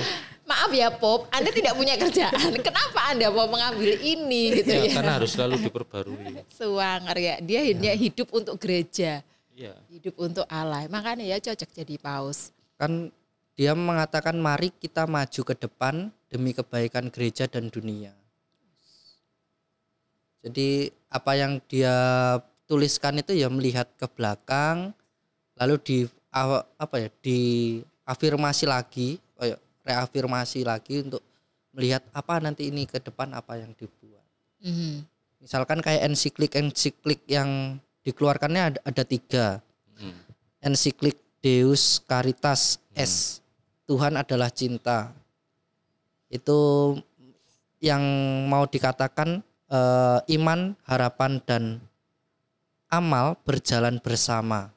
[0.44, 2.52] Maaf ya Pop, Anda tidak punya kerjaan.
[2.66, 4.92] Kenapa Anda mau mengambil ini gitu ya, ya?
[5.00, 6.44] karena harus selalu diperbarui.
[6.52, 7.34] Suwanger ya.
[7.40, 9.24] Dia hanya hidup untuk gereja,
[9.56, 9.72] Iya.
[9.88, 10.84] hidup untuk Allah.
[10.92, 12.52] Makanya ya cocok jadi paus.
[12.76, 13.08] Kan
[13.56, 18.12] dia mengatakan mari kita maju ke depan demi kebaikan gereja dan dunia.
[20.44, 21.96] Jadi apa yang dia
[22.68, 24.92] tuliskan itu ya melihat ke belakang
[25.56, 29.33] lalu di apa ya diafirmasi lagi kayak
[29.84, 31.20] reafirmasi lagi untuk
[31.76, 34.24] melihat apa nanti ini ke depan apa yang dibuat.
[34.64, 35.04] Mhm.
[35.44, 39.46] Misalkan kayak ensiklik ensiklik yang dikeluarkannya ada, ada tiga
[39.94, 40.16] Hmm.
[40.58, 43.44] ensiklik Deus Caritas S
[43.86, 45.14] Tuhan adalah cinta
[46.32, 46.58] itu
[47.78, 48.02] yang
[48.48, 51.80] mau dikatakan eh, iman harapan dan
[52.88, 54.70] amal berjalan bersama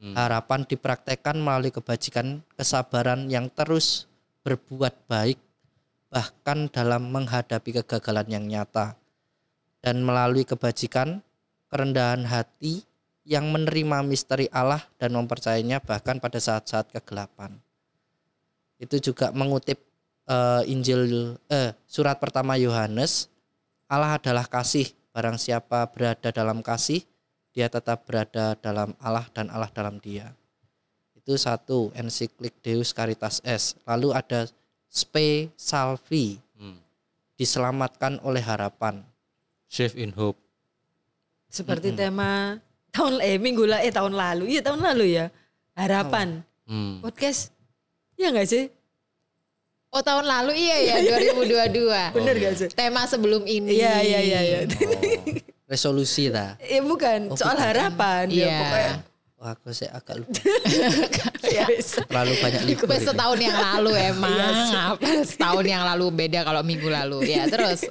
[0.00, 0.16] Hmm.
[0.16, 4.08] harapan dipraktekkan melalui kebajikan kesabaran yang terus
[4.42, 5.38] berbuat baik
[6.10, 8.98] bahkan dalam menghadapi kegagalan yang nyata
[9.80, 11.22] dan melalui kebajikan
[11.70, 12.82] kerendahan hati
[13.22, 17.54] yang menerima misteri Allah dan mempercayainya bahkan pada saat-saat kegelapan.
[18.80, 19.78] Itu juga mengutip
[20.26, 23.30] eh, Injil eh surat pertama Yohanes,
[23.86, 27.06] Allah adalah kasih, barang siapa berada dalam kasih,
[27.54, 30.34] dia tetap berada dalam Allah dan Allah dalam dia.
[31.20, 33.76] Itu satu ensiklik Deus Caritas S.
[33.84, 34.48] Lalu ada
[34.86, 36.80] Spe Salvi, Hmm.
[37.36, 39.04] diselamatkan oleh harapan.
[39.66, 40.40] Save in hope.
[41.46, 42.58] Seperti tema
[42.90, 44.48] tahun eh minggu lah eh tahun lalu.
[44.48, 45.26] Iya tahun lalu ya.
[45.72, 46.42] Harapan.
[46.64, 46.98] Hmm.
[47.00, 47.52] Podcast.
[48.16, 48.64] Iya enggak sih?
[49.90, 50.94] Oh tahun lalu iya ya
[51.36, 52.14] 2022.
[52.14, 52.68] Bener gak sih?
[52.70, 53.74] Tema sebelum ini.
[53.74, 54.58] Iya iya iya iya.
[54.64, 55.38] Oh.
[55.66, 56.54] Resolusi ta.
[56.62, 57.66] Ya bukan Oh, soal bukan.
[57.66, 58.56] harapan ya Iya.
[58.56, 58.94] pokoknya.
[59.40, 60.36] Wah, aku sih agak lupa.
[61.48, 61.64] Ya.
[62.04, 62.92] Terlalu banyak libur.
[62.92, 63.02] Ini.
[63.08, 64.30] setahun yang lalu emang.
[64.36, 64.48] Iya
[64.92, 67.24] Apa setahun yang lalu beda kalau minggu lalu.
[67.24, 67.88] Ya terus.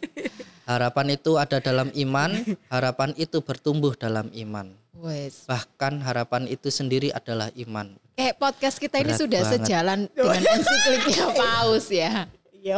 [0.70, 2.30] Harapan itu ada dalam iman,
[2.70, 4.78] harapan itu bertumbuh dalam iman.
[5.02, 5.50] Wes.
[5.50, 7.98] Bahkan harapan itu sendiri adalah iman.
[8.14, 9.54] Kayak podcast kita ini Berat sudah banget.
[9.58, 12.12] sejalan dengan ensikliknya Paus ya.
[12.54, 12.78] Iya.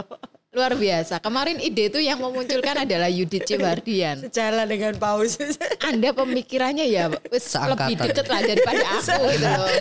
[0.51, 1.23] Luar biasa.
[1.23, 4.19] Kemarin ide itu yang memunculkan adalah Yudit Cibardian.
[4.27, 5.39] Sejalan dengan paus.
[5.87, 9.71] Anda pemikirannya ya wis lebih deket lah daripada aku gitu loh.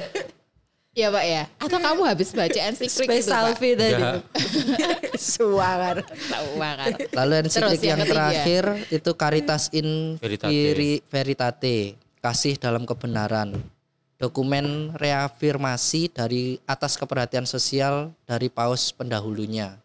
[0.94, 1.42] Ya Pak ya.
[1.58, 3.42] Atau kamu habis baca ensiklik Space itu Pak?
[3.50, 4.02] selfie tadi.
[5.18, 6.06] Suangar.
[6.06, 6.90] Tahu banget.
[7.18, 11.02] Lalu ensiklik Terus yang yang terakhir itu Caritas in Veritate.
[11.10, 11.78] Veritate,
[12.22, 13.58] kasih dalam kebenaran.
[14.22, 19.80] Dokumen reafirmasi dari atas keperhatian sosial dari paus pendahulunya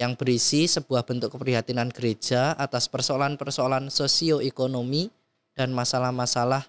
[0.00, 5.12] yang berisi sebuah bentuk keprihatinan gereja atas persoalan-persoalan sosioekonomi
[5.52, 6.64] dan masalah-masalah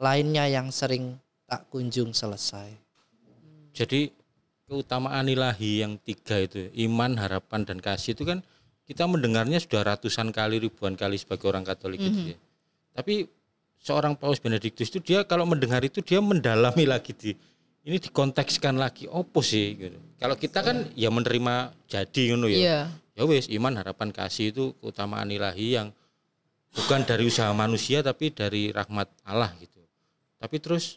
[0.00, 2.72] lainnya yang sering tak kunjung selesai.
[3.76, 4.08] Jadi
[4.64, 8.40] keutamaan ilahi yang tiga itu iman, harapan dan kasih itu kan
[8.88, 12.38] kita mendengarnya sudah ratusan kali, ribuan kali sebagai orang Katolik gitu ya.
[12.96, 13.28] Tapi
[13.84, 17.36] seorang Paus Benediktus itu dia kalau mendengar itu dia mendalami lagi di
[17.82, 19.98] ini dikontekskan lagi opo sih gitu.
[20.22, 22.58] Kalau kita kan ya menerima jadi ngono ya.
[22.58, 22.80] Iya.
[23.12, 25.88] Ya wis iman, harapan, kasih itu keutamaan ilahi yang
[26.72, 29.82] bukan dari usaha manusia tapi dari rahmat Allah gitu.
[30.40, 30.96] Tapi terus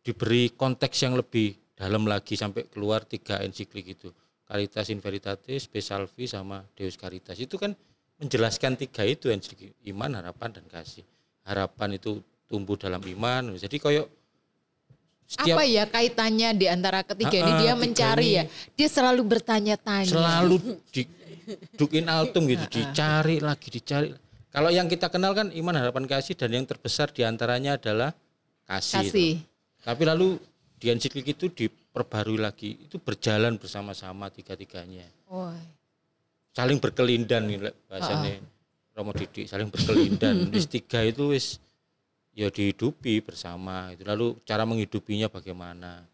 [0.00, 4.08] diberi konteks yang lebih dalam lagi sampai keluar tiga ensiklik itu
[4.48, 7.76] Caritas in Veritate, Spe Salvi sama Deus Caritas itu kan
[8.16, 11.04] menjelaskan tiga itu ensiklik iman, harapan dan kasih.
[11.44, 13.52] Harapan itu tumbuh dalam iman.
[13.60, 14.17] Jadi koyok
[15.28, 18.38] setiap Apa ya kaitannya di antara ketiga ini Ah, dia mencari ini.
[18.40, 18.44] ya.
[18.72, 20.08] Dia selalu bertanya-tanya.
[20.08, 20.56] selalu
[20.88, 21.04] di
[21.76, 24.08] dukin altum gitu, dicari lagi, dicari.
[24.48, 28.16] Kalau yang kita kenal kan iman, harapan, kasih dan yang terbesar di antaranya adalah
[28.64, 29.04] kasih.
[29.04, 29.12] itu.
[29.12, 29.32] kasih.
[29.84, 30.40] Tapi lalu
[30.80, 35.04] di ensiklik itu diperbarui lagi, itu berjalan bersama-sama tiga-tiganya.
[35.28, 35.52] Oh.
[36.56, 37.44] Saling berkelindan
[37.86, 38.40] bahasanya
[38.96, 40.48] Romo Didik, saling berkelindan.
[40.56, 41.60] wis tiga itu wis
[42.38, 44.06] ya dihidupi bersama itu.
[44.06, 46.06] Lalu cara menghidupinya bagaimana?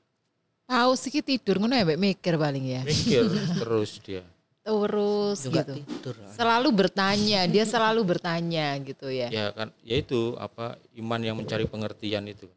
[0.65, 2.81] Paus iki tidur ngono ya Mbak mikir paling ya.
[2.81, 3.29] Mikir
[3.61, 4.25] terus dia.
[4.65, 5.77] Terus Juga gitu.
[5.85, 6.15] tidur.
[6.33, 9.29] Selalu bertanya, dia selalu bertanya gitu ya.
[9.29, 12.49] Ya kan, ya itu apa iman yang mencari pengertian itu.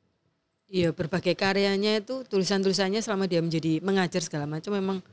[0.72, 5.04] Iya, berbagai karyanya itu tulisan-tulisannya selama dia menjadi mengajar segala macam memang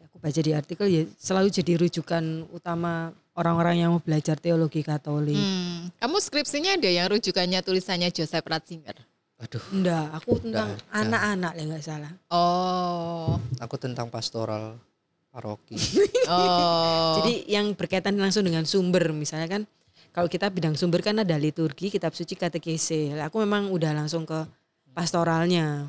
[0.00, 5.40] aku baca di artikel ya selalu jadi rujukan utama orang-orang yang mau belajar teologi Katolik.
[5.40, 9.00] Hmm, kamu skripsinya ada yang rujukannya tulisannya Joseph Ratzinger.
[9.40, 12.12] Aduh, Enggak, aku tentang anak-anak ya nggak salah.
[12.28, 14.76] Oh, aku tentang pastoral
[15.32, 15.80] paroki.
[16.28, 17.16] oh.
[17.24, 19.62] Jadi yang berkaitan langsung dengan sumber misalnya kan
[20.10, 23.14] kalau kita bidang sumber kan ada liturgi, kitab suci, katekese.
[23.14, 24.42] Lah, Aku memang udah langsung ke
[24.90, 25.86] pastoralnya.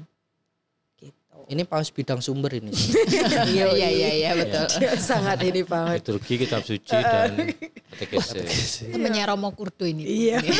[1.51, 2.71] Ini paus bidang sumber ini.
[3.51, 4.71] iya iya iya iya betul.
[4.79, 5.99] Dia sangat ini banget.
[5.99, 7.51] Liturgi, kitab suci dan
[7.91, 8.87] katekese.
[8.95, 10.07] Temennya Romo Kurdo ini.
[10.07, 10.39] Iya.
[10.39, 10.55] Ya.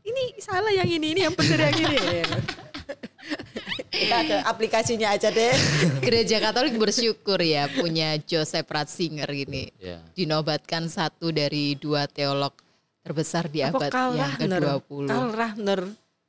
[0.00, 1.96] Ini salah yang ini, ini yang benar yang ini.
[3.92, 5.52] kita ke aplikasinya aja deh.
[6.00, 9.68] Gereja Katolik bersyukur ya punya Joseph Ratzinger ini.
[9.76, 10.00] Ya.
[10.16, 12.56] Dinobatkan satu dari dua teolog
[13.04, 14.60] terbesar di Apa abad yang Rahner?
[14.62, 15.04] ke-20.
[15.04, 15.80] Karl Rahner.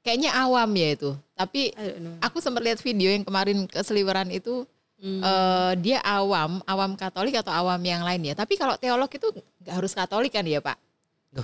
[0.04, 1.12] Kayaknya awam ya itu.
[1.34, 1.72] Tapi
[2.20, 5.20] aku sempat lihat video yang kemarin keseliweran itu Hmm.
[5.20, 8.34] eh, dia awam, awam Katolik atau awam yang lain ya.
[8.34, 9.28] Tapi kalau teolog itu
[9.60, 10.80] nggak harus Katolik kan ya Pak?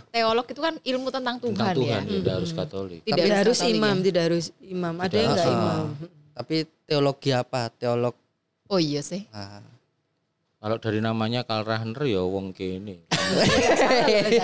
[0.07, 2.13] Teolog itu kan ilmu tentang Tuhan, Tentang Tuhan, ya.
[2.15, 2.99] tidak harus Katolik.
[3.01, 4.03] Tidak Tidak harus Katolik imam, ya?
[4.05, 4.93] tidak harus imam.
[4.95, 5.85] Ada yang enggak Ah, imam.
[6.31, 7.61] Tapi teologi apa?
[7.69, 8.15] Teolog
[8.69, 9.27] Oh iya sih.
[9.29, 9.59] ah,
[10.55, 13.03] Kalau dari namanya Karl Rahner ya wong kene.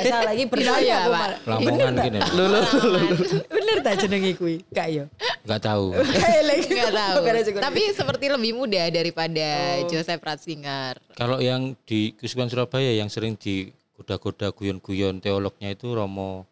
[0.03, 1.27] Salah lagi Iya, bertanya aku Pak.
[1.45, 2.19] Lamongan gini.
[2.19, 2.63] Bener
[3.85, 4.65] tak jenenge kuwi?
[4.73, 5.03] Enggak yo.
[5.45, 5.85] Enggak tahu.
[5.93, 7.15] Nggak tahu.
[7.21, 7.61] Bukan aja, bukan.
[7.61, 9.85] Tapi seperti lebih muda daripada Oh.
[9.85, 10.97] Joseph Ratzinger.
[11.13, 16.49] Kalau yang di Keuskupan Surabaya yang sering digoda-goda guyon-guyon teolognya itu Romo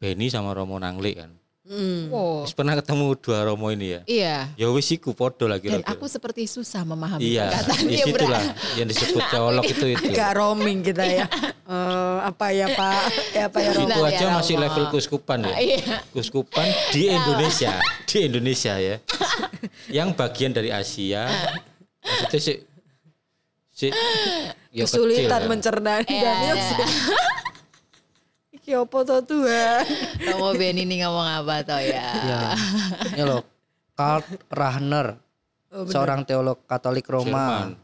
[0.00, 1.30] Beni sama Romo Nangli kan.
[1.62, 2.10] Hmm.
[2.10, 2.42] Oh.
[2.42, 4.00] Wis pernah ketemu dua Romo ini ya.
[4.02, 4.36] Iya.
[4.58, 8.26] Ya wis iku podo lah Dan aku seperti susah memahami Iya, perkataan di dia situ
[8.26, 8.74] lah berarti.
[8.74, 10.06] yang disebut teolog itu itu.
[10.10, 11.24] Agak roaming kita ya.
[11.62, 13.02] Eh, apa ya Pak?
[13.38, 14.02] Ya apa ya Itu Romo?
[14.02, 14.64] aja ya, masih Romo.
[14.66, 15.54] level kuskupan ya.
[15.56, 15.96] Iya.
[16.10, 17.72] Kuskupan di Indonesia,
[18.10, 18.96] di Indonesia ya.
[19.86, 21.30] Yang bagian dari Asia.
[22.02, 22.56] Maksudnya sih
[23.70, 23.86] si
[24.68, 25.48] ya kecil Kesulitan ya.
[25.48, 26.86] mencerna Iya, dan iya.
[28.62, 29.82] Iki opo to Tuhan?
[30.22, 32.14] Romo Ben ini ngomong apa toh ya?
[32.14, 32.40] ya.
[33.10, 33.42] Ini loh,
[33.98, 35.18] Karl Rahner,
[35.90, 37.26] seorang teolog Katolik Jerman.
[37.26, 37.74] Roma.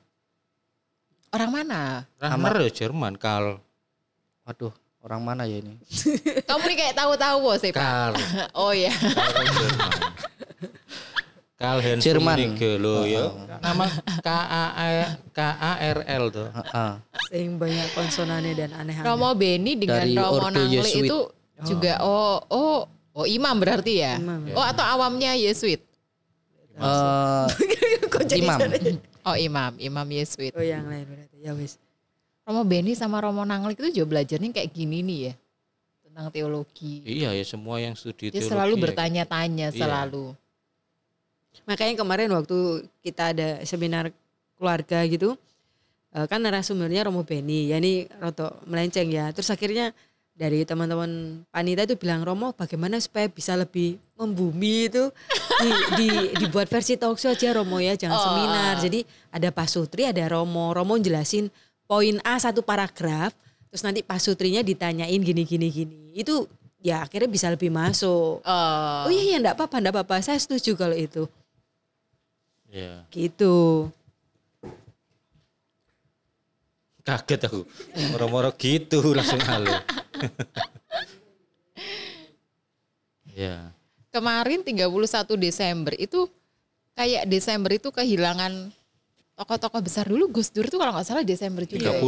[1.35, 2.07] Orang mana?
[2.23, 3.59] Rahner ya Jerman, Karl.
[4.47, 4.71] Waduh,
[5.03, 5.83] orang mana ya ini?
[6.47, 7.83] Kamu nih kayak tahu-tahu sih Pak.
[7.83, 8.15] Karl.
[8.63, 8.95] Oh ya.
[8.95, 9.91] Karl Jerman.
[11.59, 12.39] Karl Heinz Jerman.
[12.39, 13.35] Rummenigge lo ya.
[13.59, 13.85] Nama
[14.23, 14.63] K A
[15.35, 16.47] K A R L tuh.
[16.49, 16.91] Heeh.
[17.29, 19.03] Sing banyak konsonannya dan aneh-aneh.
[19.05, 21.05] Romo Beni dengan Dari Romo Ordo Nangli Yesuit.
[21.05, 21.19] itu
[21.67, 24.15] juga oh oh oh imam berarti ya?
[24.17, 24.47] Imam.
[24.55, 25.83] Oh atau awamnya Yesuit?
[26.79, 27.47] Eh,
[28.15, 28.59] Kok jadi imam.
[29.27, 30.55] Oh imam, imam Yesuit.
[30.55, 31.37] Oh yang lain berarti.
[31.43, 31.75] Ya wis.
[32.47, 35.33] Romo Beni sama Romo Nanglik itu juga belajarnya kayak gini nih ya
[36.07, 37.03] tentang teologi.
[37.03, 38.83] Iya ya semua yang studi Dia teologi selalu ya.
[38.87, 39.77] bertanya-tanya Iya.
[39.77, 40.27] selalu.
[41.69, 42.59] Makanya kemarin waktu
[43.05, 44.09] kita ada seminar
[44.57, 45.37] keluarga gitu,
[46.11, 49.29] eh, kan narasumbernya Romo Beni, ya ini roto melenceng ya.
[49.31, 49.93] Terus akhirnya
[50.33, 55.11] dari teman-teman panitia itu bilang Romo bagaimana supaya bisa lebih membumi itu?
[55.59, 58.25] Di, di- dibuat versi talkshow aja Romo ya jangan Oh.
[58.25, 58.75] seminar.
[58.79, 60.71] jadi ada Pak Sutri ada Romo.
[60.71, 61.51] Romo jelasin
[61.85, 63.35] poin A satu paragraf
[63.69, 66.15] terus nanti Pak Sutrinya ditanyain gini gini gini.
[66.15, 66.47] Itu
[66.79, 68.39] ya akhirnya bisa lebih masuk.
[68.41, 70.17] Oh, oh iya iya enggak apa-apa enggak apa-apa.
[70.23, 71.27] Saya setuju kalau itu
[72.69, 73.01] Iya.
[73.11, 73.89] gitu
[77.01, 77.65] Kaget aku.
[78.13, 79.65] Moro-moro gitu langsung halo.
[83.33, 83.73] ya.
[84.13, 84.85] kemarin 31
[85.41, 86.29] Desember itu
[86.93, 88.69] kayak Desember itu kehilangan
[89.33, 91.97] tokoh-tokoh besar dulu Gus Dur itu kalau nggak salah Desember juga.
[91.97, 92.05] 30 ya?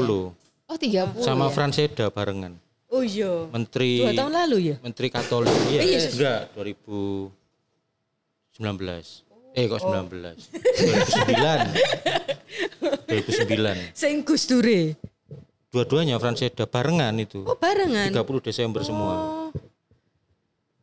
[0.68, 1.55] Oh 30 sama ya?
[1.55, 2.53] Franseda barengan.
[2.90, 5.55] oh iya Menteri dua tahun lalu ya Menteri Katolik.
[5.70, 5.99] Iya, Iya.
[6.12, 9.30] enggak 2019.
[9.53, 10.11] Eh kok 19?
[10.11, 11.75] 2009.
[13.07, 13.93] 2009.
[13.93, 14.95] Sing Gus Dure
[15.71, 17.43] Dua-duanya Franseda barengan itu.
[17.43, 19.15] oh barengan 30 Desember semua.
[19.15, 19.51] oh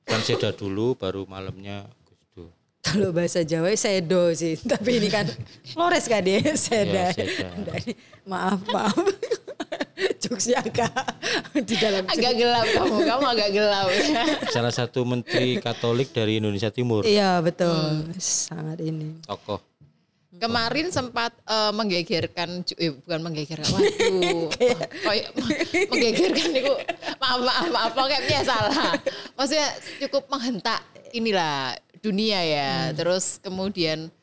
[0.04, 2.50] Franseda dulu baru malamnya Gus Dur.
[2.82, 5.28] kalau bahasa Jawa sedo sih tapi ini kan
[5.66, 7.76] Flores kan dia seda Ya, seda.
[8.24, 8.96] Maaf maaf
[10.18, 10.94] jokesnya agak
[11.70, 14.24] di dalam agak gelap kamu, kamu agak gelap ya.
[14.56, 17.06] Salah satu menteri Katolik dari Indonesia Timur.
[17.06, 19.62] iya betul sangat ini Tokoh.
[20.38, 24.46] Kemarin sempat eh, menggegerkan, eh, bukan menggegerkan, waduh,
[25.10, 25.34] kayak
[25.90, 26.74] menggegerkan itu,
[27.18, 28.94] maaf maaf maaf, pokoknya salah.
[29.34, 29.66] Maksudnya
[30.06, 31.74] cukup menghentak inilah
[32.06, 32.94] dunia ya.
[32.94, 34.14] Terus kemudian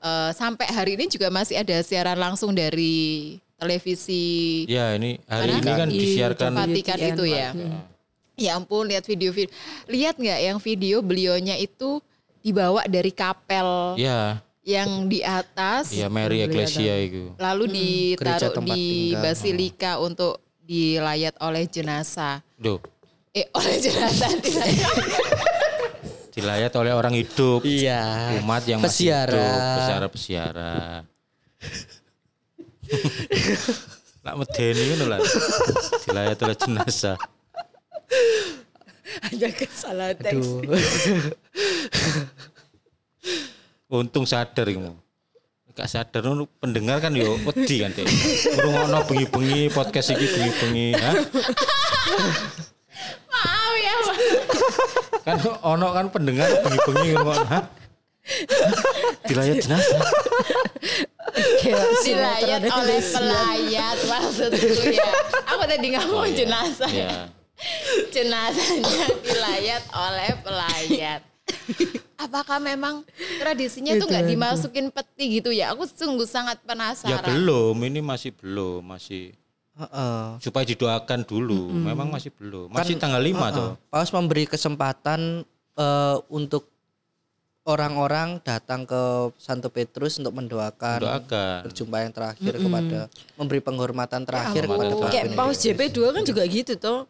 [0.00, 5.60] eh, sampai hari ini juga masih ada siaran langsung dari televisi Ya ini hari Mana?
[5.60, 7.48] ini kan Di disiarkan Vatikan UTN, itu ya.
[8.40, 9.52] Ya ampun, lihat video-video.
[9.84, 12.00] Lihat nggak yang video belionya itu
[12.40, 17.32] dibawa dari kapel ya yang di atas, ya Mary Ecclesia itu.
[17.36, 17.64] lalu
[18.16, 18.80] Gereja ditaruh di
[19.12, 19.20] tinggal.
[19.24, 22.44] basilika untuk dilayat oleh jenazah.
[22.60, 22.80] Duh,
[23.30, 24.68] Eh oleh jenazah tidak.
[26.34, 27.60] dilayat oleh orang hidup.
[27.62, 28.34] Iya.
[28.40, 29.34] Umat yang masih Pesiara.
[29.34, 30.72] hidup, pesiara-pesiara.
[34.24, 35.20] Nak medeni ngono lah.
[36.04, 37.16] Dilayat oleh jenazah.
[39.30, 40.62] hanya kesalahan teks Aduh.
[43.90, 44.94] Untung sadar kamu.
[45.74, 48.04] Gak sadar ngono pendengar kan yo wedi kan deh.
[48.58, 51.12] Ngrungokno bengi-bengi podcast iki bengi-bengi, ha?
[53.30, 53.94] Maaf ya.
[54.04, 54.16] Pak.
[55.24, 57.60] Kan ono kan pendengar bengi-bengi ngrungokno, ha?
[59.28, 60.02] Dilayat jenazah.
[62.04, 65.10] Dilayat oleh pelayat maksudku ya.
[65.46, 66.36] Aku tadi ngomong Oh, iya.
[66.36, 66.90] jenazah.
[66.90, 67.14] Iya.
[68.08, 71.20] Jenazahnya dilayat oleh pelayat.
[72.16, 73.02] Apakah memang
[73.36, 75.72] tradisinya tuh nggak dimasukin peti gitu ya?
[75.72, 77.24] Aku sungguh sangat Ya penasaran.
[77.26, 79.32] belum, ini masih belum, masih
[79.74, 80.24] Heeh.
[80.38, 81.68] supaya didoakan dulu.
[81.68, 82.68] Memang masih belum.
[82.70, 83.50] Masih Kan, tanggal 5 heeh.
[83.52, 83.70] tuh.
[83.88, 86.68] Paus memberi kesempatan eh, untuk
[87.70, 89.00] orang-orang datang ke
[89.36, 91.58] Santo Petrus untuk mendoakan Doakan.
[91.64, 93.00] berjumpa yang terakhir kepada
[93.34, 94.76] memberi penghormatan terakhir ampun.
[94.76, 95.70] kepada Kayak Paus Kristus.
[95.72, 97.00] JP2 kan juga gitu toh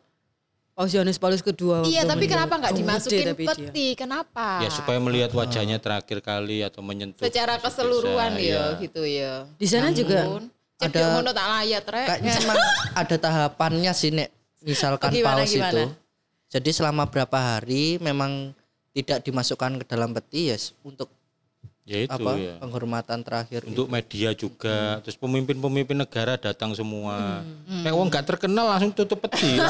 [0.70, 3.36] Paus Yohanes Paulus kedua Iya, tapi kenapa nggak Gede dimasukin dia.
[3.36, 3.86] peti?
[3.94, 4.60] Kenapa?
[4.60, 7.20] Ya supaya melihat wajahnya terakhir kali atau menyentuh.
[7.20, 8.64] secara keseluruhan ya ya.
[8.78, 9.44] gitu ya.
[9.54, 10.40] Di sana juga
[10.78, 12.06] ada ngono tak layat rek.
[12.06, 12.58] Kayaknya emang
[12.94, 14.28] ada tahapannya sih Nek.
[14.60, 15.72] Misalkan Oh, gimana, paus gimana?
[15.74, 15.84] itu.
[16.50, 18.56] Jadi selama berapa hari memang
[18.92, 21.08] tidak dimasukkan ke dalam peti ya untuk
[21.82, 22.54] Ya itu apa ya.
[22.62, 23.66] penghormatan terakhir.
[23.66, 25.02] Untuk media juga, Hmm.
[25.02, 27.42] terus pemimpin-pemimpin negara datang semua.
[27.66, 29.58] Kayak wong gak terkenal langsung tutup peti.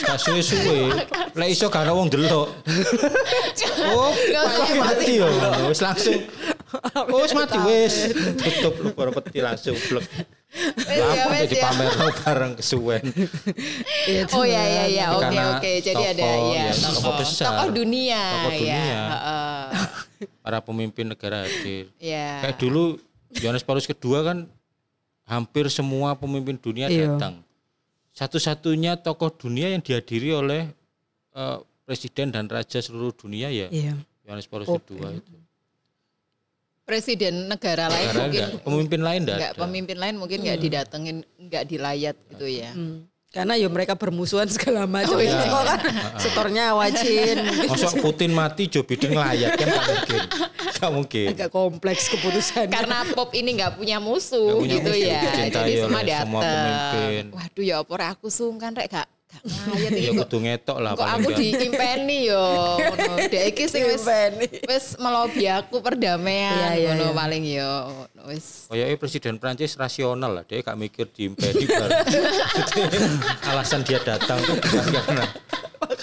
[0.00, 0.90] Gak suwe-suwe.
[1.36, 2.48] Lek iso gak ada wong delok.
[3.90, 4.10] Oh,
[4.88, 5.28] peti yo.
[5.68, 6.18] Wis langsung.
[7.10, 7.94] Oh, wis mati wis.
[8.36, 10.06] Tutup lu baru peti langsung blek.
[10.86, 11.62] Ya, Apa wes di ya.
[11.62, 13.02] pamer bareng kesuwen.
[14.30, 15.70] Oh ya ya ya, oke oke.
[15.80, 17.46] Jadi ada tokoh, ya ya, tokoh, besar.
[17.48, 18.78] tokoh dunia, Tokoh dunia.
[18.80, 19.02] ya.
[19.06, 19.62] heeh.
[20.40, 21.90] Para pemimpin negara hadir.
[21.96, 22.38] Ya.
[22.40, 22.98] Kayak dulu
[23.36, 24.38] Yohanes Paulus kedua kan
[25.24, 27.14] hampir semua pemimpin dunia Iya.
[27.14, 27.42] datang.
[28.10, 30.66] Satu-satunya tokoh dunia yang dihadiri oleh
[31.30, 33.94] eh, presiden dan raja seluruh dunia ya Iya.
[34.22, 35.30] Yohanes Paulus Pope, kedua itu.
[36.90, 39.60] Presiden negara lain Karena mungkin enggak, pemimpin lain enggak nggak ada.
[39.62, 42.74] pemimpin lain mungkin nggak didatengin, nggak dilayat gitu ya.
[42.74, 43.06] Hmm.
[43.30, 45.14] Karena ya mereka bermusuhan segala macam.
[45.14, 45.46] Oh, iya.
[45.46, 45.80] Kok kan
[46.18, 47.38] setornya wajin.
[47.70, 50.20] Masuk Putin mati Joe Biden ngelayak kan gak mungkin.
[50.74, 51.28] Gak mungkin.
[51.38, 52.74] Agak kompleks keputusannya.
[52.74, 55.22] Karena pop ini nggak punya musuh Nggak punya gitu musuh, ya.
[55.46, 56.42] Jadi semua datang.
[56.42, 57.24] pemimpin.
[57.30, 59.06] Waduh ya apa rek aku sungkan rek gak
[59.40, 60.26] ngayat Ya iki kok.
[60.26, 62.44] kudu ngetok lah Kok aku diimpeni yo
[62.76, 63.12] ngono.
[63.24, 64.04] Dek iki sing wis
[64.66, 67.16] wis melobi aku perdamaian Iya, iya, ngono iya.
[67.16, 67.72] paling yo
[68.26, 71.88] wis Kayaknya presiden Prancis rasional lah, dia gak mikir diimpeni bar.
[73.50, 75.24] Alasan dia datang tuh bukan karena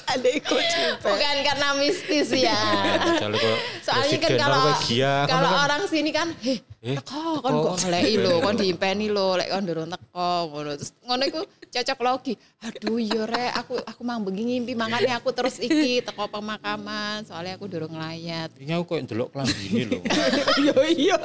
[0.07, 1.03] Makanya ikut juga.
[1.03, 2.55] bukan karena mistis ya.
[3.21, 3.37] Kalau
[3.83, 7.63] Soalnya kan kalau kan kalau kan orang sini kan, heh, Eh, teko kon teko.
[7.65, 10.69] kok ngeleki lho, kon diimpeni lho, lek kon durung teko ngono.
[10.73, 12.33] Terus ngono iku cocok logi.
[12.61, 17.55] Aduh yo rek, aku aku mang bengi ngimpi makanya aku terus iki teko pemakaman soalnya
[17.55, 18.47] aku durung nglayat.
[18.57, 19.99] ini aku kok ndelok klambine lho.
[20.63, 21.17] Iya iya.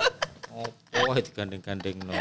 [0.52, 2.12] Oh, digandeng-gandeng no.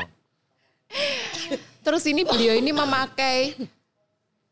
[1.82, 3.58] Terus ini beliau ini memakai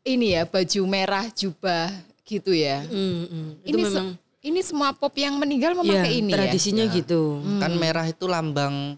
[0.02, 1.92] ini ya baju merah jubah
[2.22, 2.84] gitu ya.
[2.86, 3.48] Mm, mm.
[3.64, 4.08] Itu Ini se- memang
[4.40, 6.36] ini semua pop yang meninggal ya, memakai ini ya.
[6.40, 7.40] tradisinya gitu.
[7.58, 8.96] Kan merah itu lambang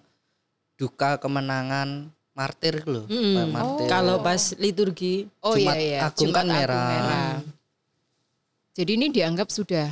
[0.75, 3.05] duka kemenangan martir loh.
[3.07, 3.51] Mm.
[3.51, 3.87] Martir.
[3.87, 7.33] Kalau pas liturgi Oh Jumat iya iya, Agung kan Jumat Agung merah.
[8.73, 9.89] Jadi ini dianggap sudah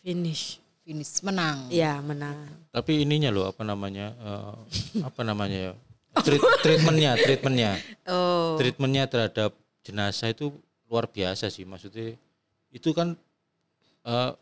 [0.00, 0.56] finish.
[0.82, 1.68] finish menang.
[1.68, 2.34] Ya menang.
[2.70, 4.10] Tapi ininya loh apa namanya?
[4.12, 4.54] eh,
[5.00, 5.72] apa namanya ya?
[6.26, 7.70] Treat, treatmentnya, treatmentnya,
[8.04, 8.60] Oh.
[8.60, 10.54] treatmentnya terhadap jenazah itu
[10.88, 11.66] luar biasa sih.
[11.66, 12.14] Maksudnya
[12.72, 13.14] itu kan
[14.06, 14.32] eh,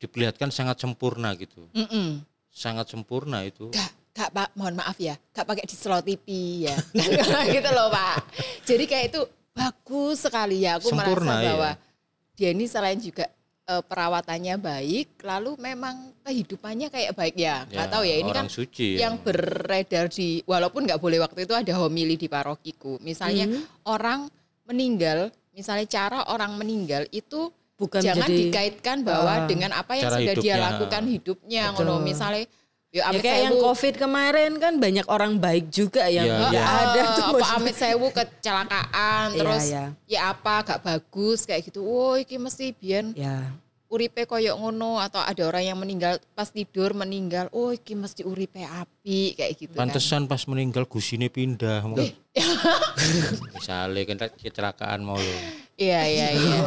[0.00, 2.20] diperlihatkan sangat sempurna gitu, Mm-mm.
[2.50, 3.72] sangat sempurna itu.
[3.72, 6.26] Gak, gak pak, mohon maaf ya, gak pakai di slow TV
[6.68, 6.76] ya,
[7.54, 8.24] gitu loh pak.
[8.64, 9.20] Jadi kayak itu
[9.56, 10.76] bagus sekali ya.
[10.76, 12.36] Aku Sempurna, merasa bahwa iya.
[12.36, 13.24] dia ini selain juga
[13.66, 17.66] eh, perawatannya baik, lalu memang kehidupannya kayak baik ya.
[17.66, 19.10] Gak tahu ya ini orang kan suci ya.
[19.10, 23.02] yang beredar di walaupun nggak boleh waktu itu ada homili di parokiku.
[23.02, 23.62] Misalnya Hmm.
[23.84, 24.20] orang
[24.64, 29.44] meninggal, misalnya cara orang meninggal itu Bukan jangan dikaitkan bahwa Ah.
[29.44, 30.56] dengan apa yang sudah dia hidupnya.
[30.64, 32.48] lakukan hidupnya ngono misalnya
[32.88, 36.52] ya, Ya kayak yang sewu, covid kemarin kan banyak orang baik juga yang Iya, nggak
[36.54, 36.64] iya.
[36.64, 37.22] ada eh, tuh.
[37.22, 37.58] apa maksudnya.
[37.58, 39.84] amit sewu kecelakaan Iya, terus iya.
[40.06, 41.80] ya apa gak bagus kayak gitu.
[41.80, 43.52] Oh iki mesti biyen Ya.
[43.86, 47.46] uripe koyok ngono atau ada orang yang meninggal pas tidur meninggal.
[47.50, 49.86] Oh iki mesti uripe api kayak gitu kan.
[49.86, 51.86] Pantesan pas meninggal gusine pindah.
[53.54, 55.36] Misalnya kan kecelakaan mau lo.
[55.76, 56.58] Iya iya iya.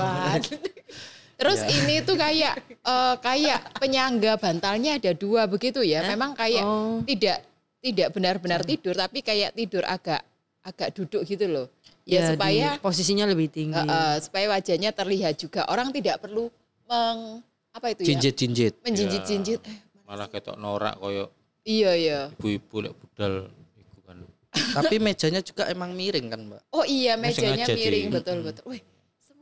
[1.39, 6.03] Terus ini tuh kayak eh, kayak penyangga bantalnya ada dua begitu ya.
[6.05, 6.99] Memang kayak Oh.
[7.01, 7.47] tidak
[7.79, 10.19] tidak benar-benar tidur tapi kayak tidur agak
[10.59, 11.67] agak duduk gitu loh.
[12.03, 13.71] Ya, di- supaya posisinya lebih tinggi.
[13.71, 15.63] eh, eh, supaya wajahnya terlihat juga.
[15.65, 16.51] Orang tidak perlu
[16.85, 18.07] meng apa itu ya?
[18.11, 18.83] Jinjit-jinjit.
[18.83, 19.61] Menjinjit-jinjit.
[19.61, 21.29] Eh, Malah ketok norak koyo
[21.61, 22.19] iya iya.
[22.33, 23.45] ibu-ibu lek budal
[23.77, 24.17] iku kan.
[24.81, 26.61] Tapi mejanya juga emang miring kan, Mbak?
[26.73, 28.73] Oh iya mejanya miring di- betul betul.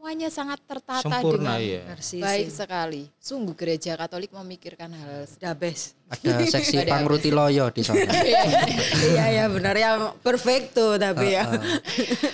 [0.07, 2.23] Semuanya sangat tertata Sempurna dengan ya.
[2.23, 3.11] Baik sekali.
[3.19, 5.99] Sungguh gereja Katolik memikirkan hal The best.
[6.23, 8.07] Ada seksi pangruti loyo di sana.
[9.11, 11.43] iya ya benar yang perfecto tapi ya.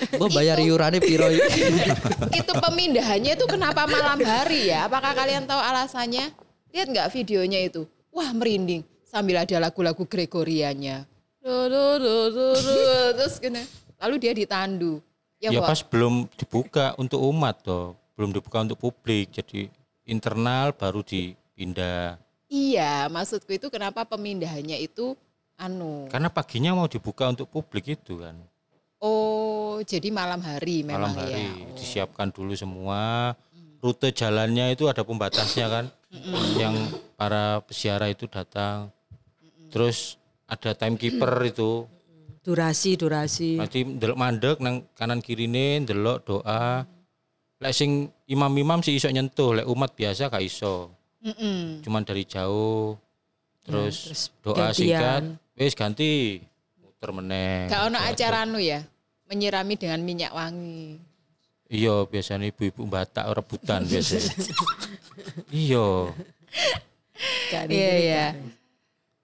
[0.06, 1.26] Gue bayar iurannya piro
[2.46, 4.86] itu pemindahannya itu kenapa malam hari ya?
[4.86, 6.30] Apakah kalian tahu alasannya?
[6.78, 7.90] Lihat nggak videonya itu?
[8.14, 11.10] Wah merinding sambil ada lagu-lagu Gregorianya.
[11.42, 13.66] Terus gini.
[13.98, 15.02] Lalu dia ditandu.
[15.44, 19.36] Ya, Ya, pas belum dibuka untuk umat toh, belum dibuka untuk publik.
[19.36, 19.68] Jadi
[20.08, 22.16] internal baru dipindah.
[22.48, 25.20] Iya, maksudku itu kenapa pemindahannya itu
[25.60, 26.08] anu.
[26.08, 28.40] Karena paginya mau dibuka untuk publik itu kan.
[29.04, 31.52] Oh, jadi malam hari memang Malam hari ya.
[31.60, 31.76] Oh.
[31.76, 33.36] disiapkan dulu semua.
[33.84, 35.86] Rute jalannya itu ada pembatasnya kan.
[36.56, 38.88] Yang para peziarah itu datang.
[39.76, 40.16] Terus
[40.48, 41.84] ada timekeeper itu.
[42.44, 43.56] Durasi durasi.
[43.56, 46.84] Nanti ndelok mandek nang kanan kirine ndelok doa.
[47.64, 50.92] Lek sing imam-imam sih iso nyentuh, lek umat biasa gak iso.
[51.24, 51.80] Mm-mm.
[51.80, 53.00] Cuman dari jauh.
[53.64, 54.76] Terus, terus doa gantian.
[54.76, 55.24] singkat,
[55.56, 56.44] wis ganti.
[56.84, 57.72] Muter meneh.
[57.72, 58.84] Gak ono acara anu ya,
[59.32, 61.00] menyirami dengan minyak wangi.
[61.72, 64.36] Iya, biasanya ibu-ibu batak rebutan biasanya.
[65.48, 66.12] iya.
[67.48, 68.26] Kan Iya ini iya.
[68.36, 68.36] kan.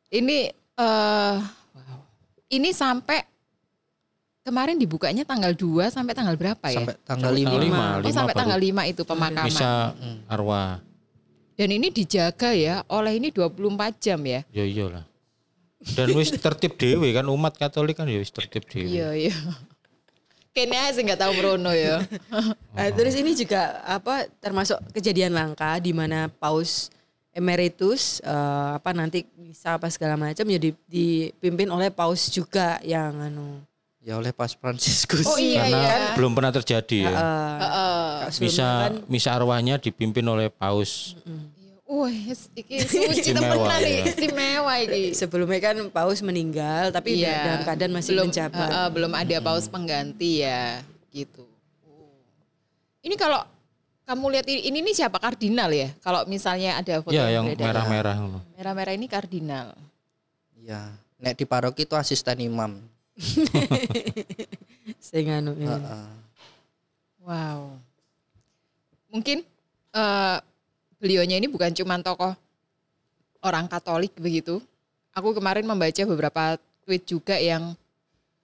[0.10, 0.38] Ini
[0.80, 1.59] eh wow.
[2.50, 3.22] Ini sampai
[4.42, 6.82] kemarin dibukanya tanggal 2 sampai tanggal berapa ya?
[6.82, 7.46] sampai tanggal Sampai 5.
[7.46, 7.86] tanggal lima.
[8.02, 9.48] oh sampai baru tanggal 5 itu pemakaman.
[9.54, 9.72] Misa
[10.26, 10.82] arwah.
[11.54, 14.42] Dan ini dijaga ya oleh ini 24 jam ya.
[14.50, 15.06] Ya iyalah.
[15.94, 18.90] Dan wis tertib dewe kan umat Katolik kan ya wis tertib dewe.
[18.90, 19.36] Iya iya.
[20.50, 22.02] Kayaknya sih nggak tahu Bruno ya.
[22.74, 26.90] Nah, terus ini juga apa termasuk kejadian langka di mana paus
[27.40, 33.16] emeritus eh, apa nanti bisa apa segala macam ya di- dipimpin oleh paus juga yang
[33.18, 33.64] anu
[34.00, 35.28] Ya oleh Paus Fransiskus.
[35.28, 36.16] Oh iya Karena iya.
[36.16, 37.12] belum pernah terjadi ya.
[37.12, 38.08] Heeh.
[38.24, 41.20] Kak, sebelumnya Misa kan misa arwahnya dipimpin oleh paus.
[41.84, 44.00] Wih, iki suci temenan ya.
[44.00, 45.04] iki, istimewa iki.
[45.12, 47.44] sebelumnya kan Paus meninggal tapi Iya.
[47.44, 48.70] dalam keadaan masih belum, menjabat.
[48.72, 50.80] eh, eh, belum ada paus pengganti ya,
[51.12, 51.44] gitu.
[51.84, 52.14] Oh.
[53.04, 53.44] Ini kalau
[54.10, 55.94] kamu lihat ini, ini nih siapa kardinal ya?
[56.02, 58.18] Kalau misalnya ada foto Ya yang merah-merah.
[58.18, 58.42] ngono.
[58.58, 59.78] merah-merah ini kardinal.
[60.58, 60.98] Iya.
[61.22, 62.82] Nek di paroki itu asisten imam.
[65.06, 65.78] Saya nganu ya.
[65.78, 66.08] Heeh.
[67.22, 67.78] Wow.
[69.14, 69.46] Mungkin
[69.94, 70.38] eh
[70.98, 72.34] beliaunya ini bukan cuma tokoh
[73.46, 74.58] orang Katolik begitu.
[75.14, 77.78] Aku kemarin membaca beberapa tweet juga yang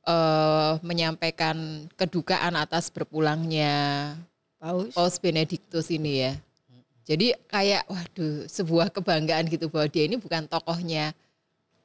[0.05, 4.13] eh menyampaikan kedukaan atas berpulangnya
[4.66, 4.89] Paus.
[4.97, 6.34] Paus Benediktus ini ya.
[7.05, 11.13] Jadi kayak waduh sebuah kebanggaan gitu bahwa dia ini bukan tokohnya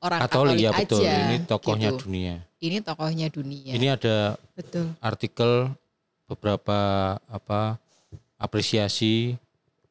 [0.01, 1.01] orang Katolik Katolik, ya betul.
[1.05, 1.13] aja.
[1.13, 2.01] Ini tokohnya gitu.
[2.09, 2.35] dunia.
[2.61, 3.73] Ini tokohnya dunia.
[3.77, 4.17] Ini ada
[4.57, 4.97] Betul.
[5.01, 5.73] artikel
[6.25, 6.79] beberapa
[7.29, 7.77] apa
[8.41, 9.37] apresiasi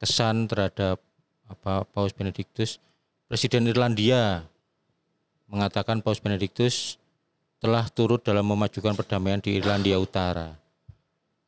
[0.01, 0.97] kesan terhadap
[1.45, 2.81] apa Paus Benediktus.
[3.29, 4.49] Presiden Irlandia
[5.45, 6.97] mengatakan Paus Benediktus
[7.61, 10.58] telah turut dalam memajukan perdamaian di Irlandia Utara.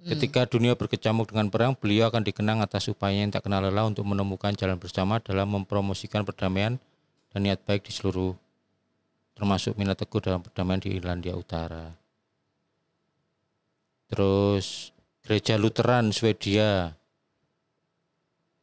[0.02, 4.02] Ketika dunia berkecamuk dengan perang, beliau akan dikenang atas upayanya yang tak kenal lelah untuk
[4.02, 6.82] menemukan jalan bersama dalam mempromosikan perdamaian
[7.30, 8.34] dan niat baik di seluruh
[9.38, 11.94] termasuk minat teguh dalam perdamaian di Irlandia Utara.
[14.10, 14.90] Terus
[15.22, 16.98] gereja Lutheran Swedia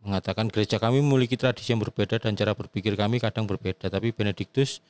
[0.03, 4.83] mengatakan gereja kami memiliki tradisi yang berbeda dan cara berpikir kami kadang berbeda, tapi Benediktus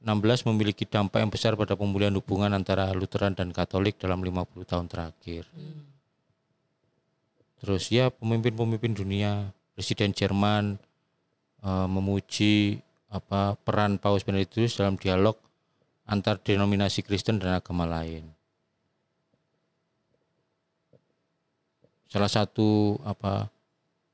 [0.00, 4.88] 16 memiliki dampak yang besar pada pemulihan hubungan antara Lutheran dan Katolik dalam 50 tahun
[4.88, 5.44] terakhir.
[7.60, 10.80] Terus ya pemimpin-pemimpin dunia, Presiden Jerman
[11.60, 12.80] eh, memuji
[13.12, 15.36] apa peran Paus Benediktus dalam dialog
[16.08, 18.24] antar denominasi Kristen dan agama lain.
[22.10, 23.46] Salah satu apa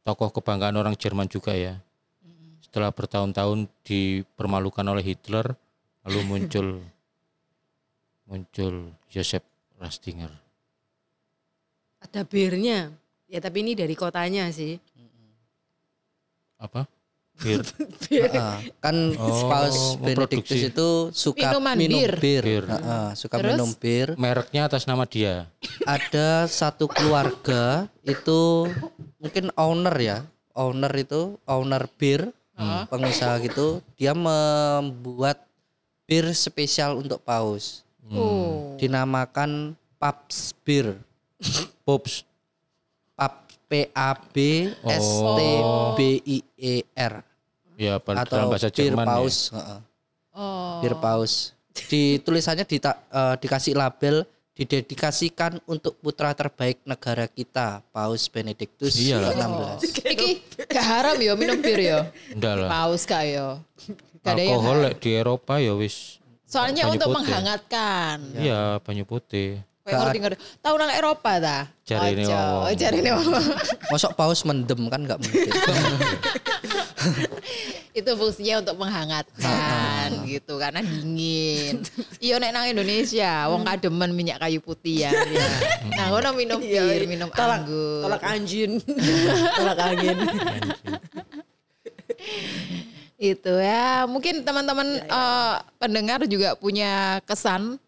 [0.05, 1.81] tokoh kebanggaan orang Jerman juga ya.
[2.61, 5.57] Setelah bertahun-tahun dipermalukan oleh Hitler,
[6.07, 6.69] lalu muncul
[8.25, 8.75] muncul
[9.11, 9.45] Joseph
[9.77, 10.31] Ratzinger.
[12.01, 12.95] Ada birnya.
[13.27, 14.79] Ya tapi ini dari kotanya sih.
[16.57, 16.87] Apa?
[17.37, 17.61] Bir.
[18.09, 18.73] Heeh.
[18.81, 20.73] Kan Oh, Paus Benediktus memproduksi.
[20.73, 22.13] itu suka Minuman minum bir.
[22.17, 22.43] bir.
[22.49, 22.65] Bir.
[22.71, 23.51] Heeh, suka Terus?
[23.53, 24.09] minum bir.
[24.17, 25.45] Mereknya atas nama dia.
[25.85, 28.73] Ada satu keluarga itu
[29.21, 30.19] mungkin owner ya.
[30.57, 32.33] Owner itu owner bir,
[32.89, 33.85] pengusaha gitu.
[34.01, 35.45] Dia membuat
[36.07, 37.83] bir spesial untuk Paus.
[38.07, 38.79] Oh.
[38.79, 40.95] Dinamakan Paps Bir.
[41.83, 42.23] Pops.
[43.13, 43.35] Pap
[43.67, 45.41] P A B S T
[45.93, 47.15] B I E R
[47.77, 49.11] Ya, pada atau dalam bahasa bir Jerman ya.
[49.13, 49.37] paus.
[49.53, 49.81] heeh.
[50.33, 50.81] Oh.
[50.81, 51.53] Bir paus.
[51.77, 54.25] Di tulisannya dita- eh, dikasih label
[54.57, 59.37] didedikasikan untuk putra terbaik negara kita, Paus Benediktus Iyalah.
[59.37, 59.81] ke-16.
[60.09, 60.31] Iki
[60.65, 62.09] gak haram ya minum bir ya.
[62.33, 62.69] Enggak lah.
[62.73, 63.61] Paus gak ya.
[64.27, 66.19] Gak ada yang Alkohol lek di Eropa ya wis.
[66.47, 67.17] Soalnya banyu untuk putih.
[67.23, 68.17] menghangatkan.
[68.35, 69.51] Iya, banyu putih.
[69.87, 70.39] Kayak ngerti ngerti.
[70.59, 71.59] Tahu nang Eropa ta?
[71.87, 72.75] Jarine Ojo, wong.
[72.83, 73.31] jarine wong.
[73.87, 75.47] Mosok paus mendem kan nggak mungkin.
[77.99, 81.87] Itu fungsinya untuk menghangatkan gitu karena dingin.
[82.19, 85.15] Iya nek nang Indonesia wong kademen minyak kayu putih ya.
[85.15, 85.47] ya.
[85.95, 88.03] Nah, ngono minum bir, minum Iya, tolak, anggur.
[88.03, 88.73] tolak anjing.
[89.55, 90.19] tolak angin.
[93.17, 94.05] Itu ya.
[94.09, 97.81] Mungkin teman-teman eh, pendengar juga punya kesan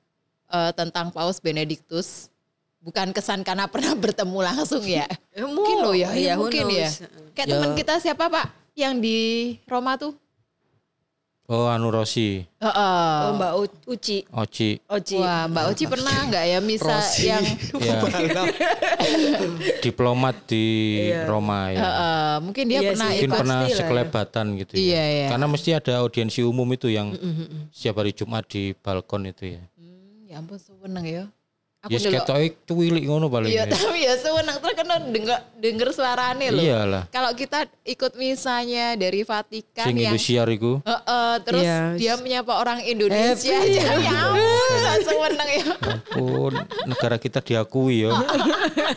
[0.48, 2.32] eh, tentang Paus Benediktus.
[2.78, 5.08] Bukan kesan karena pernah bertemu langsung ya.
[5.36, 6.88] Mungkin loh ya, ya mungkin ya.
[6.88, 7.04] knows.
[7.36, 7.52] kayak Ya.
[7.54, 8.46] teman kita siapa pak?
[8.78, 9.18] Yang di
[9.66, 10.14] Roma tuh
[11.49, 13.16] Oh, anu Rossi, Heeh.
[13.24, 14.20] Oh Mbak U- Uci.
[14.28, 14.76] Oci.
[14.84, 15.16] Oci.
[15.16, 17.24] Wah, Mbak Uci pernah nggak ya misa Rosi.
[17.24, 17.40] yang
[17.88, 18.05] Ya.
[19.80, 20.64] Diplomat di
[21.24, 21.80] Roma ya.
[21.80, 23.14] Heeh, mungkin dia Iya pernah sih.
[23.16, 23.76] Mungkin ikut pernah ya.
[23.76, 24.80] sekelebatan gitu ya.
[24.84, 25.26] Iya, iya.
[25.32, 27.16] Karena mesti ada audiensi umum itu yang
[27.72, 29.62] setiap hari Jumat di balkon itu ya.
[29.72, 31.24] Hmm, ya ampun seneng ya
[31.78, 33.48] aku Ya dulu seketoke cuwilik ngono paling.
[33.48, 33.70] iya ya.
[33.70, 37.02] tapi ya seneng terus kan denger denger suarane loh Iyalah.
[37.08, 40.82] kalau kita ikut misalnya dari Vatikan Sing yang Indosiar iku.
[40.82, 41.78] Heeh, terus Iya.
[41.94, 43.78] dia menyapa orang Indonesia Happy.
[43.78, 46.52] aja ya ampun langsung menang ya ampun
[46.84, 48.12] negara kita diakui ya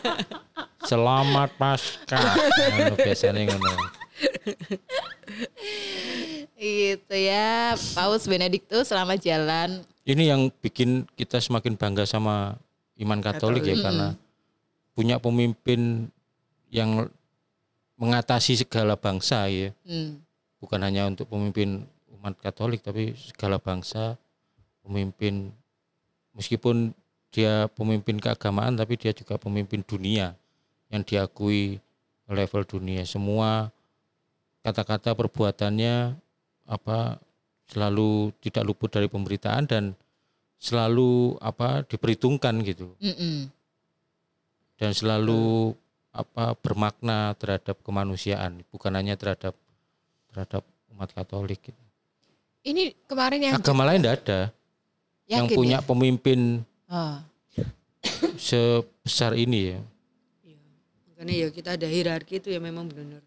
[0.89, 3.71] selamat pasca Anu, biasanya ngono
[6.55, 9.69] gitu ya Paus Benediktus selamat jalan
[10.03, 12.57] ini yang bikin kita semakin bangga sama
[13.01, 14.13] iman Katolik ya karena
[14.93, 16.07] punya pemimpin
[16.69, 17.09] yang
[17.97, 20.21] mengatasi segala bangsa ya hmm.
[20.61, 21.85] bukan hanya untuk pemimpin
[22.17, 24.15] umat Katolik tapi segala bangsa
[24.85, 25.53] pemimpin
[26.37, 26.93] meskipun
[27.31, 30.35] dia pemimpin keagamaan tapi dia juga pemimpin dunia
[30.91, 31.79] yang diakui
[32.27, 33.07] level dunia.
[33.07, 33.71] Semua
[34.61, 36.15] kata-kata perbuatannya
[36.67, 37.17] apa
[37.71, 39.83] selalu tidak luput dari pemberitaan dan
[40.61, 43.49] selalu apa diperhitungkan gitu Mm-mm.
[44.77, 45.73] dan selalu
[46.13, 49.57] apa bermakna terhadap kemanusiaan bukan hanya terhadap
[50.29, 50.61] terhadap
[50.93, 51.59] umat Katolik.
[51.65, 51.81] gitu.
[52.61, 54.39] Ini kemarin yang Agama lain tidak ada
[55.25, 55.85] yang yakin punya ya?
[55.87, 56.39] pemimpin
[56.85, 57.23] Ah.
[58.37, 59.79] sebesar ini ya.
[61.09, 63.21] Makanya ya kita ada hierarki itu ya memang benar.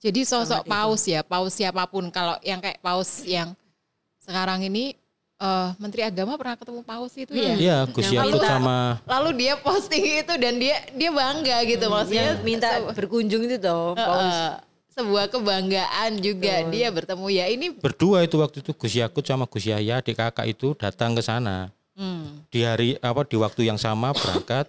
[0.00, 0.72] Jadi sosok Sangat itu.
[0.72, 3.52] paus ya, paus siapa pun kalau yang kayak paus yang
[4.20, 4.96] sekarang ini
[5.40, 7.54] eh, Menteri Agama pernah ketemu paus itu ya.
[7.54, 8.78] Iya, Gus Yang Yakut minta- sama
[9.08, 13.92] Lalu dia posting itu dan dia dia bangga gitu maksudnya Dia minta berkunjung itu toh,
[13.94, 14.20] paus.
[14.22, 14.52] eh,
[14.90, 17.46] sebuah kebanggaan juga dia bertemu ya.
[17.48, 21.22] Ini berdua itu waktu itu Gus Yakut sama Gus Yahya adik kakak itu datang ke
[21.22, 21.72] sana.
[21.92, 24.68] Hmm, di hari apa di waktu yang sama berangkat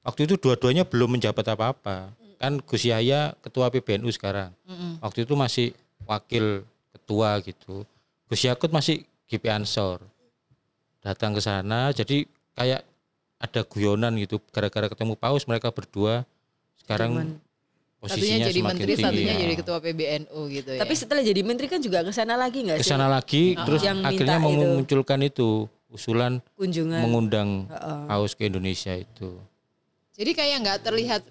[0.00, 2.10] waktu itu dua-duanya belum menjabat apa-apa.
[2.36, 4.50] Kan Gus Yahya ketua PBNU sekarang.
[4.64, 4.98] Mm-mm.
[4.98, 5.68] waktu itu masih
[6.02, 7.86] wakil ketua gitu.
[8.26, 10.02] Gus Yakut masih GP Ansor
[11.00, 12.82] datang ke sana jadi kayak
[13.36, 16.22] ada guyonan gitu gara-gara ketemu paus mereka berdua
[16.78, 17.38] sekarang Cuman-
[18.02, 19.40] satunya posisinya jadi semakin menteri, tinggi satunya ya.
[19.40, 20.80] jadi ketua PBNU gitu ya.
[20.82, 22.90] Tapi setelah jadi menteri kan juga ke sana lagi nggak ke sih?
[22.90, 24.46] sana lagi terus Yang akhirnya itu.
[24.58, 25.48] memunculkan itu
[25.86, 26.98] usulan kunjungan.
[26.98, 27.98] mengundang Heeh.
[28.06, 29.38] paus ke Indonesia itu
[30.12, 31.22] Jadi kayak nggak terlihat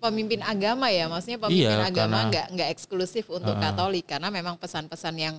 [0.00, 3.64] pemimpin agama ya, maksudnya pemimpin Iya, agama nggak nggak eksklusif untuk Heeh.
[3.66, 5.34] Katolik karena memang pesan-pesan yang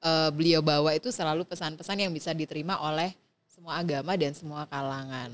[0.00, 3.14] eh, beliau bawa itu selalu pesan-pesan yang bisa diterima oleh
[3.46, 5.32] semua agama dan semua kalangan.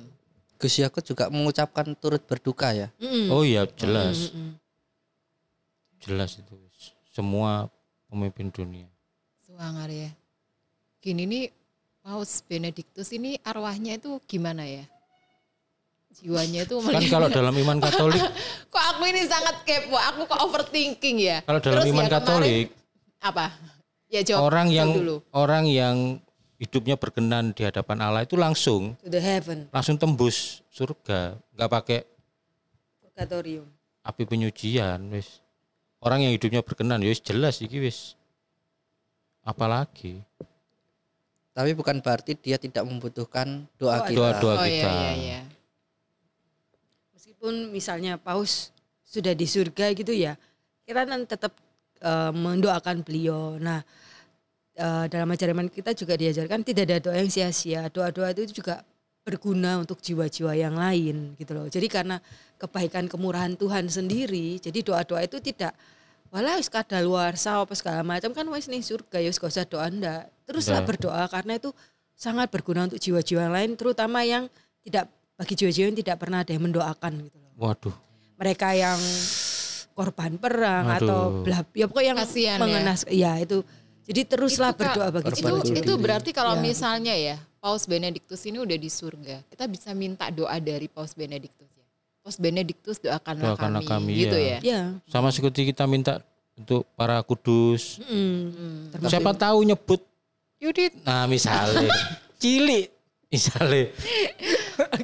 [0.56, 2.88] Gus Yakut juga mengucapkan turut berduka ya.
[2.96, 3.26] Mm-mm.
[3.28, 4.54] oh iya jelas Mm-mm.
[5.98, 6.54] jelas itu
[7.08, 7.66] semua
[8.06, 8.86] pemimpin dunia
[9.42, 10.10] Suangar ya.
[10.98, 11.44] Gini nih
[12.00, 14.86] Paus Benediktus ini arwahnya itu gimana ya?
[16.12, 18.20] Jiwanya itu kan kalau dalam iman Katolik
[18.68, 21.38] kok aku ini sangat kepo, aku kok overthinking ya.
[21.42, 22.66] kalau dalam Terus iman ya kemarin- Katolik
[23.18, 23.46] apa?
[24.12, 25.16] Ya jawab orang jawab yang dulu.
[25.32, 25.96] orang yang
[26.60, 31.98] hidupnya berkenan di hadapan Allah itu langsung To the heaven, langsung tembus surga nggak pakai
[33.00, 33.64] purgatorium.
[34.04, 35.40] api penyucian wis
[35.98, 38.14] orang yang hidupnya berkenan ya wis jelas iki wis
[39.42, 40.20] apalagi
[41.52, 44.08] Tapi bukan berarti dia tidak membutuhkan doa Doa.
[44.08, 44.16] kita.
[44.16, 45.40] doa-doa Oh kita iya iya iya.
[47.12, 48.72] Meskipun misalnya paus
[49.04, 50.40] sudah di surga gitu ya,
[50.88, 51.52] kita kan tetap
[52.03, 53.57] eh, mendoakan beliau.
[53.62, 53.80] Nah,
[54.74, 57.86] eh, dalam ajaran kita juga diajarkan tidak ada doa yang sia-sia.
[57.88, 58.82] Doa-doa itu juga
[59.22, 61.70] berguna untuk jiwa-jiwa yang lain gitu loh.
[61.70, 62.18] Jadi karena
[62.59, 65.78] kebaikan kemurahan Tuhan sendiri, jadi doa-doa itu tidak
[66.32, 66.72] walah wis
[67.05, 70.26] luar apa segala macam kan wis nih surga ya wis gak usah doa ndak.
[70.48, 71.70] Teruslah berdoa karena itu
[72.18, 74.50] sangat berguna untuk jiwa-jiwa yang lain terutama yang
[74.82, 75.07] tidak
[75.38, 77.53] bagi jiwa-jiwa yang tidak pernah ada yang mendoakan gitu loh.
[77.61, 77.94] waduh
[78.42, 78.98] Mereka yang
[79.93, 80.99] korban perang Aduh.
[80.99, 82.61] atau bla ya pokoknya yang Kasihan ya.
[82.61, 83.32] mengenas ya.
[83.38, 83.61] itu.
[84.03, 85.76] Jadi teruslah Itu, berdoa bagi itu jiwa-jiwa.
[85.78, 86.61] itu berarti kalau Ya.
[86.61, 91.70] misalnya ya Paus Benediktus ini udah di surga, kita bisa minta doa dari Paus Benediktus
[91.70, 91.86] ya.
[92.18, 94.59] Paus Benediktus doakanlah, Doakanlah kami, kami, gitu ya.
[94.59, 94.59] ya.
[94.61, 94.80] Ya.
[95.07, 96.18] sama seperti kita minta
[96.53, 98.11] untuk para kudus mm.
[98.11, 98.78] Hmm.
[98.90, 100.03] Termasuk- siapa tahu nyebut
[100.59, 101.86] Yudit nah misalnya
[102.43, 102.90] cilik
[103.26, 103.95] misalnya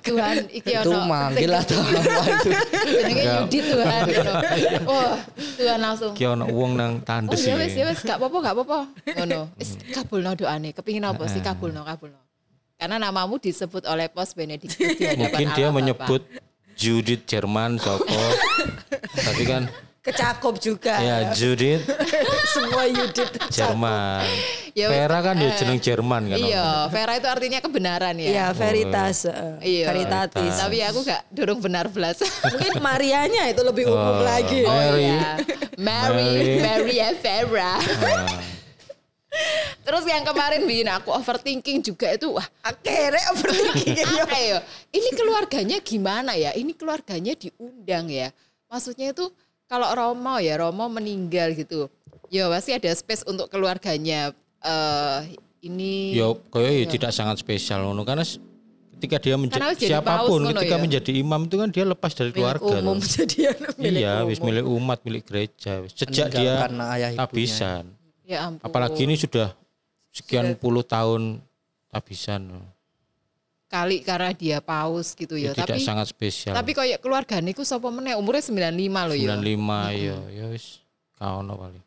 [0.00, 2.50] Tuhan iki Itu ono manggil atau apa itu?
[2.88, 3.22] jenenge.
[3.24, 4.02] Yudit Tuhan.
[4.88, 5.16] Wah,
[5.56, 7.80] Tuhan langsung ki ono wong nang Oh tandes ya wis iki.
[7.80, 8.78] ya wis gak apa-apa gak apa-apa.
[9.18, 9.40] Ngono.
[9.56, 10.70] Wis kabulno doane.
[10.72, 12.20] Kepingin apa sih kabulno kabulno.
[12.78, 16.22] Karena namamu disebut oleh Paus Benediktus di hadapan mungkin dia menyebut
[16.78, 18.06] Judith Jerman Soko
[19.26, 19.66] tapi kan
[20.08, 20.96] Kecakup juga.
[20.96, 21.84] ya Judith
[22.54, 23.28] Semua Yudit.
[23.48, 24.24] Jerman
[24.72, 28.28] Ya, Vera kan ya jeneng Jerman kan Iya, Vera itu artinya kebenaran ya.
[28.30, 29.90] Ya, veritas, eh, Iya.
[29.90, 30.52] veritatis.
[30.54, 32.22] Tapi aku gak dorong benar belas.
[32.46, 34.62] Mungkin Marianya itu lebih umum Oh, lagi.
[34.62, 35.02] oh, Mary.
[35.04, 35.28] iya.
[35.74, 36.54] Mary, Mary.
[36.62, 37.74] Mary ya Vera.
[37.74, 37.78] Ah,
[39.84, 44.04] Terus yang kemarin bikin aku overthinking juga itu wah Akhirnya overthinking.
[44.20, 44.58] apa ya?
[44.88, 46.50] Ini keluarganya gimana ya?
[46.52, 48.28] Ini keluarganya diundang ya.
[48.68, 49.26] Maksudnya itu
[49.68, 51.92] kalau Romo ya Romo meninggal gitu.
[52.32, 54.32] Ya pasti ada space untuk keluarganya.
[54.58, 58.22] eh ini ya kaya ya tidak sangat spesial ngono karena
[58.98, 60.82] ketika dia menjadi jadi siapa pun paus ketika ya.
[60.82, 63.06] menjadi imam itu kan dia lepas dari keluarga umum loh.
[63.14, 64.28] jadian milik iya umum.
[64.30, 65.94] wis milik umat milik gereja wis.
[65.94, 67.84] sejak Meninggal dia karena ayah tabisan
[68.26, 68.66] ya ampun.
[68.66, 69.54] apalagi ini sudah
[70.10, 71.42] sekian puluh tahun
[71.90, 72.66] tabisan loh.
[73.68, 75.62] Kali karena dia paus gitu ya, ya.
[75.62, 76.56] tidak tapi sangat spesial.
[76.56, 78.16] tapi kayak keluarga niku sapa meneh?
[78.16, 79.36] Umurnya 95 loh ya.
[79.36, 80.80] 95 ya ya wis.
[81.20, 81.84] Kaono paling.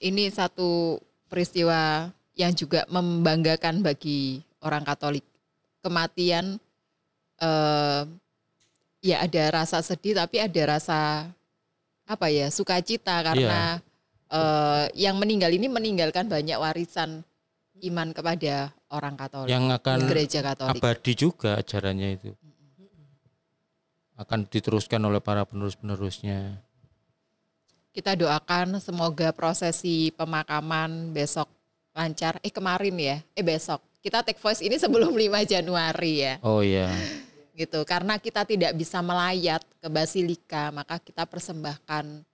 [0.00, 1.00] Ini satu
[1.32, 5.24] peristiwa yang juga membanggakan bagi orang Katolik.
[5.80, 6.60] Kematian
[7.40, 8.04] eh
[9.00, 11.24] ya ada rasa sedih tapi ada rasa
[12.04, 13.80] apa ya sukacita karena
[14.28, 17.24] eh, yang meninggal ini meninggalkan banyak warisan
[17.86, 20.76] iman kepada orang Katolik yang akan gereja Katolik.
[20.76, 22.30] abadi juga ajarannya itu
[24.20, 26.60] akan diteruskan oleh para penerus-penerusnya
[27.90, 31.50] Kita doakan semoga prosesi pemakaman besok
[31.90, 32.38] lancar.
[32.38, 33.82] Eh kemarin ya, eh besok.
[33.98, 36.34] Kita take voice ini sebelum 5 Januari ya.
[36.46, 36.86] oh ya
[37.60, 42.24] gitu karena kita tidak bisa melayat ke basilika maka kita persembahkan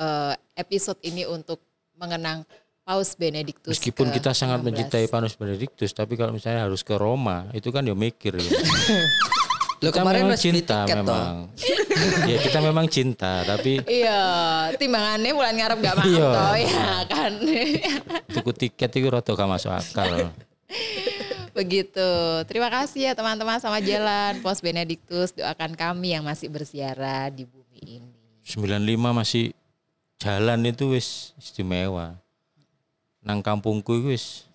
[0.00, 1.60] eh, episode ini untuk
[2.00, 2.48] mengenang
[2.90, 4.66] Paus Benediktus meskipun ke- kita sangat 16.
[4.66, 8.42] mencintai Paus Benediktus tapi kalau misalnya harus ke Roma itu kan ya mikir ya.
[9.80, 11.34] Lo kita kemarin memang cinta memang.
[12.30, 14.20] ya kita memang cinta tapi iya
[14.74, 16.28] timbangannya bulan ngarep gak mau Iya.
[16.34, 17.32] toh ya kan?
[18.34, 20.34] Tuku tiket itu rada gak masuk akal.
[21.50, 22.10] Begitu.
[22.44, 24.38] Terima kasih ya teman-teman sama jalan.
[24.42, 28.10] Paus Benediktus doakan kami yang masih bersiara di bumi ini.
[28.42, 28.82] 95
[29.14, 29.54] masih
[30.18, 32.18] jalan itu wis istimewa
[33.20, 34.48] nang kampungku wis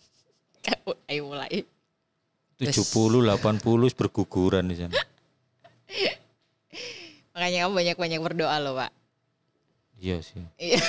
[1.09, 1.66] ayo mulai.
[2.57, 4.95] 70 80 wis berguguran di sana.
[7.36, 8.91] Makanya kamu banyak-banyak berdoa loh pak.
[9.99, 10.41] Iya sih.
[10.57, 10.80] Iya.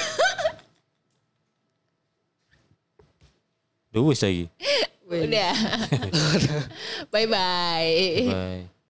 [3.97, 4.47] Wis lagi
[5.07, 5.55] udah.
[7.13, 8.76] Bye bye bye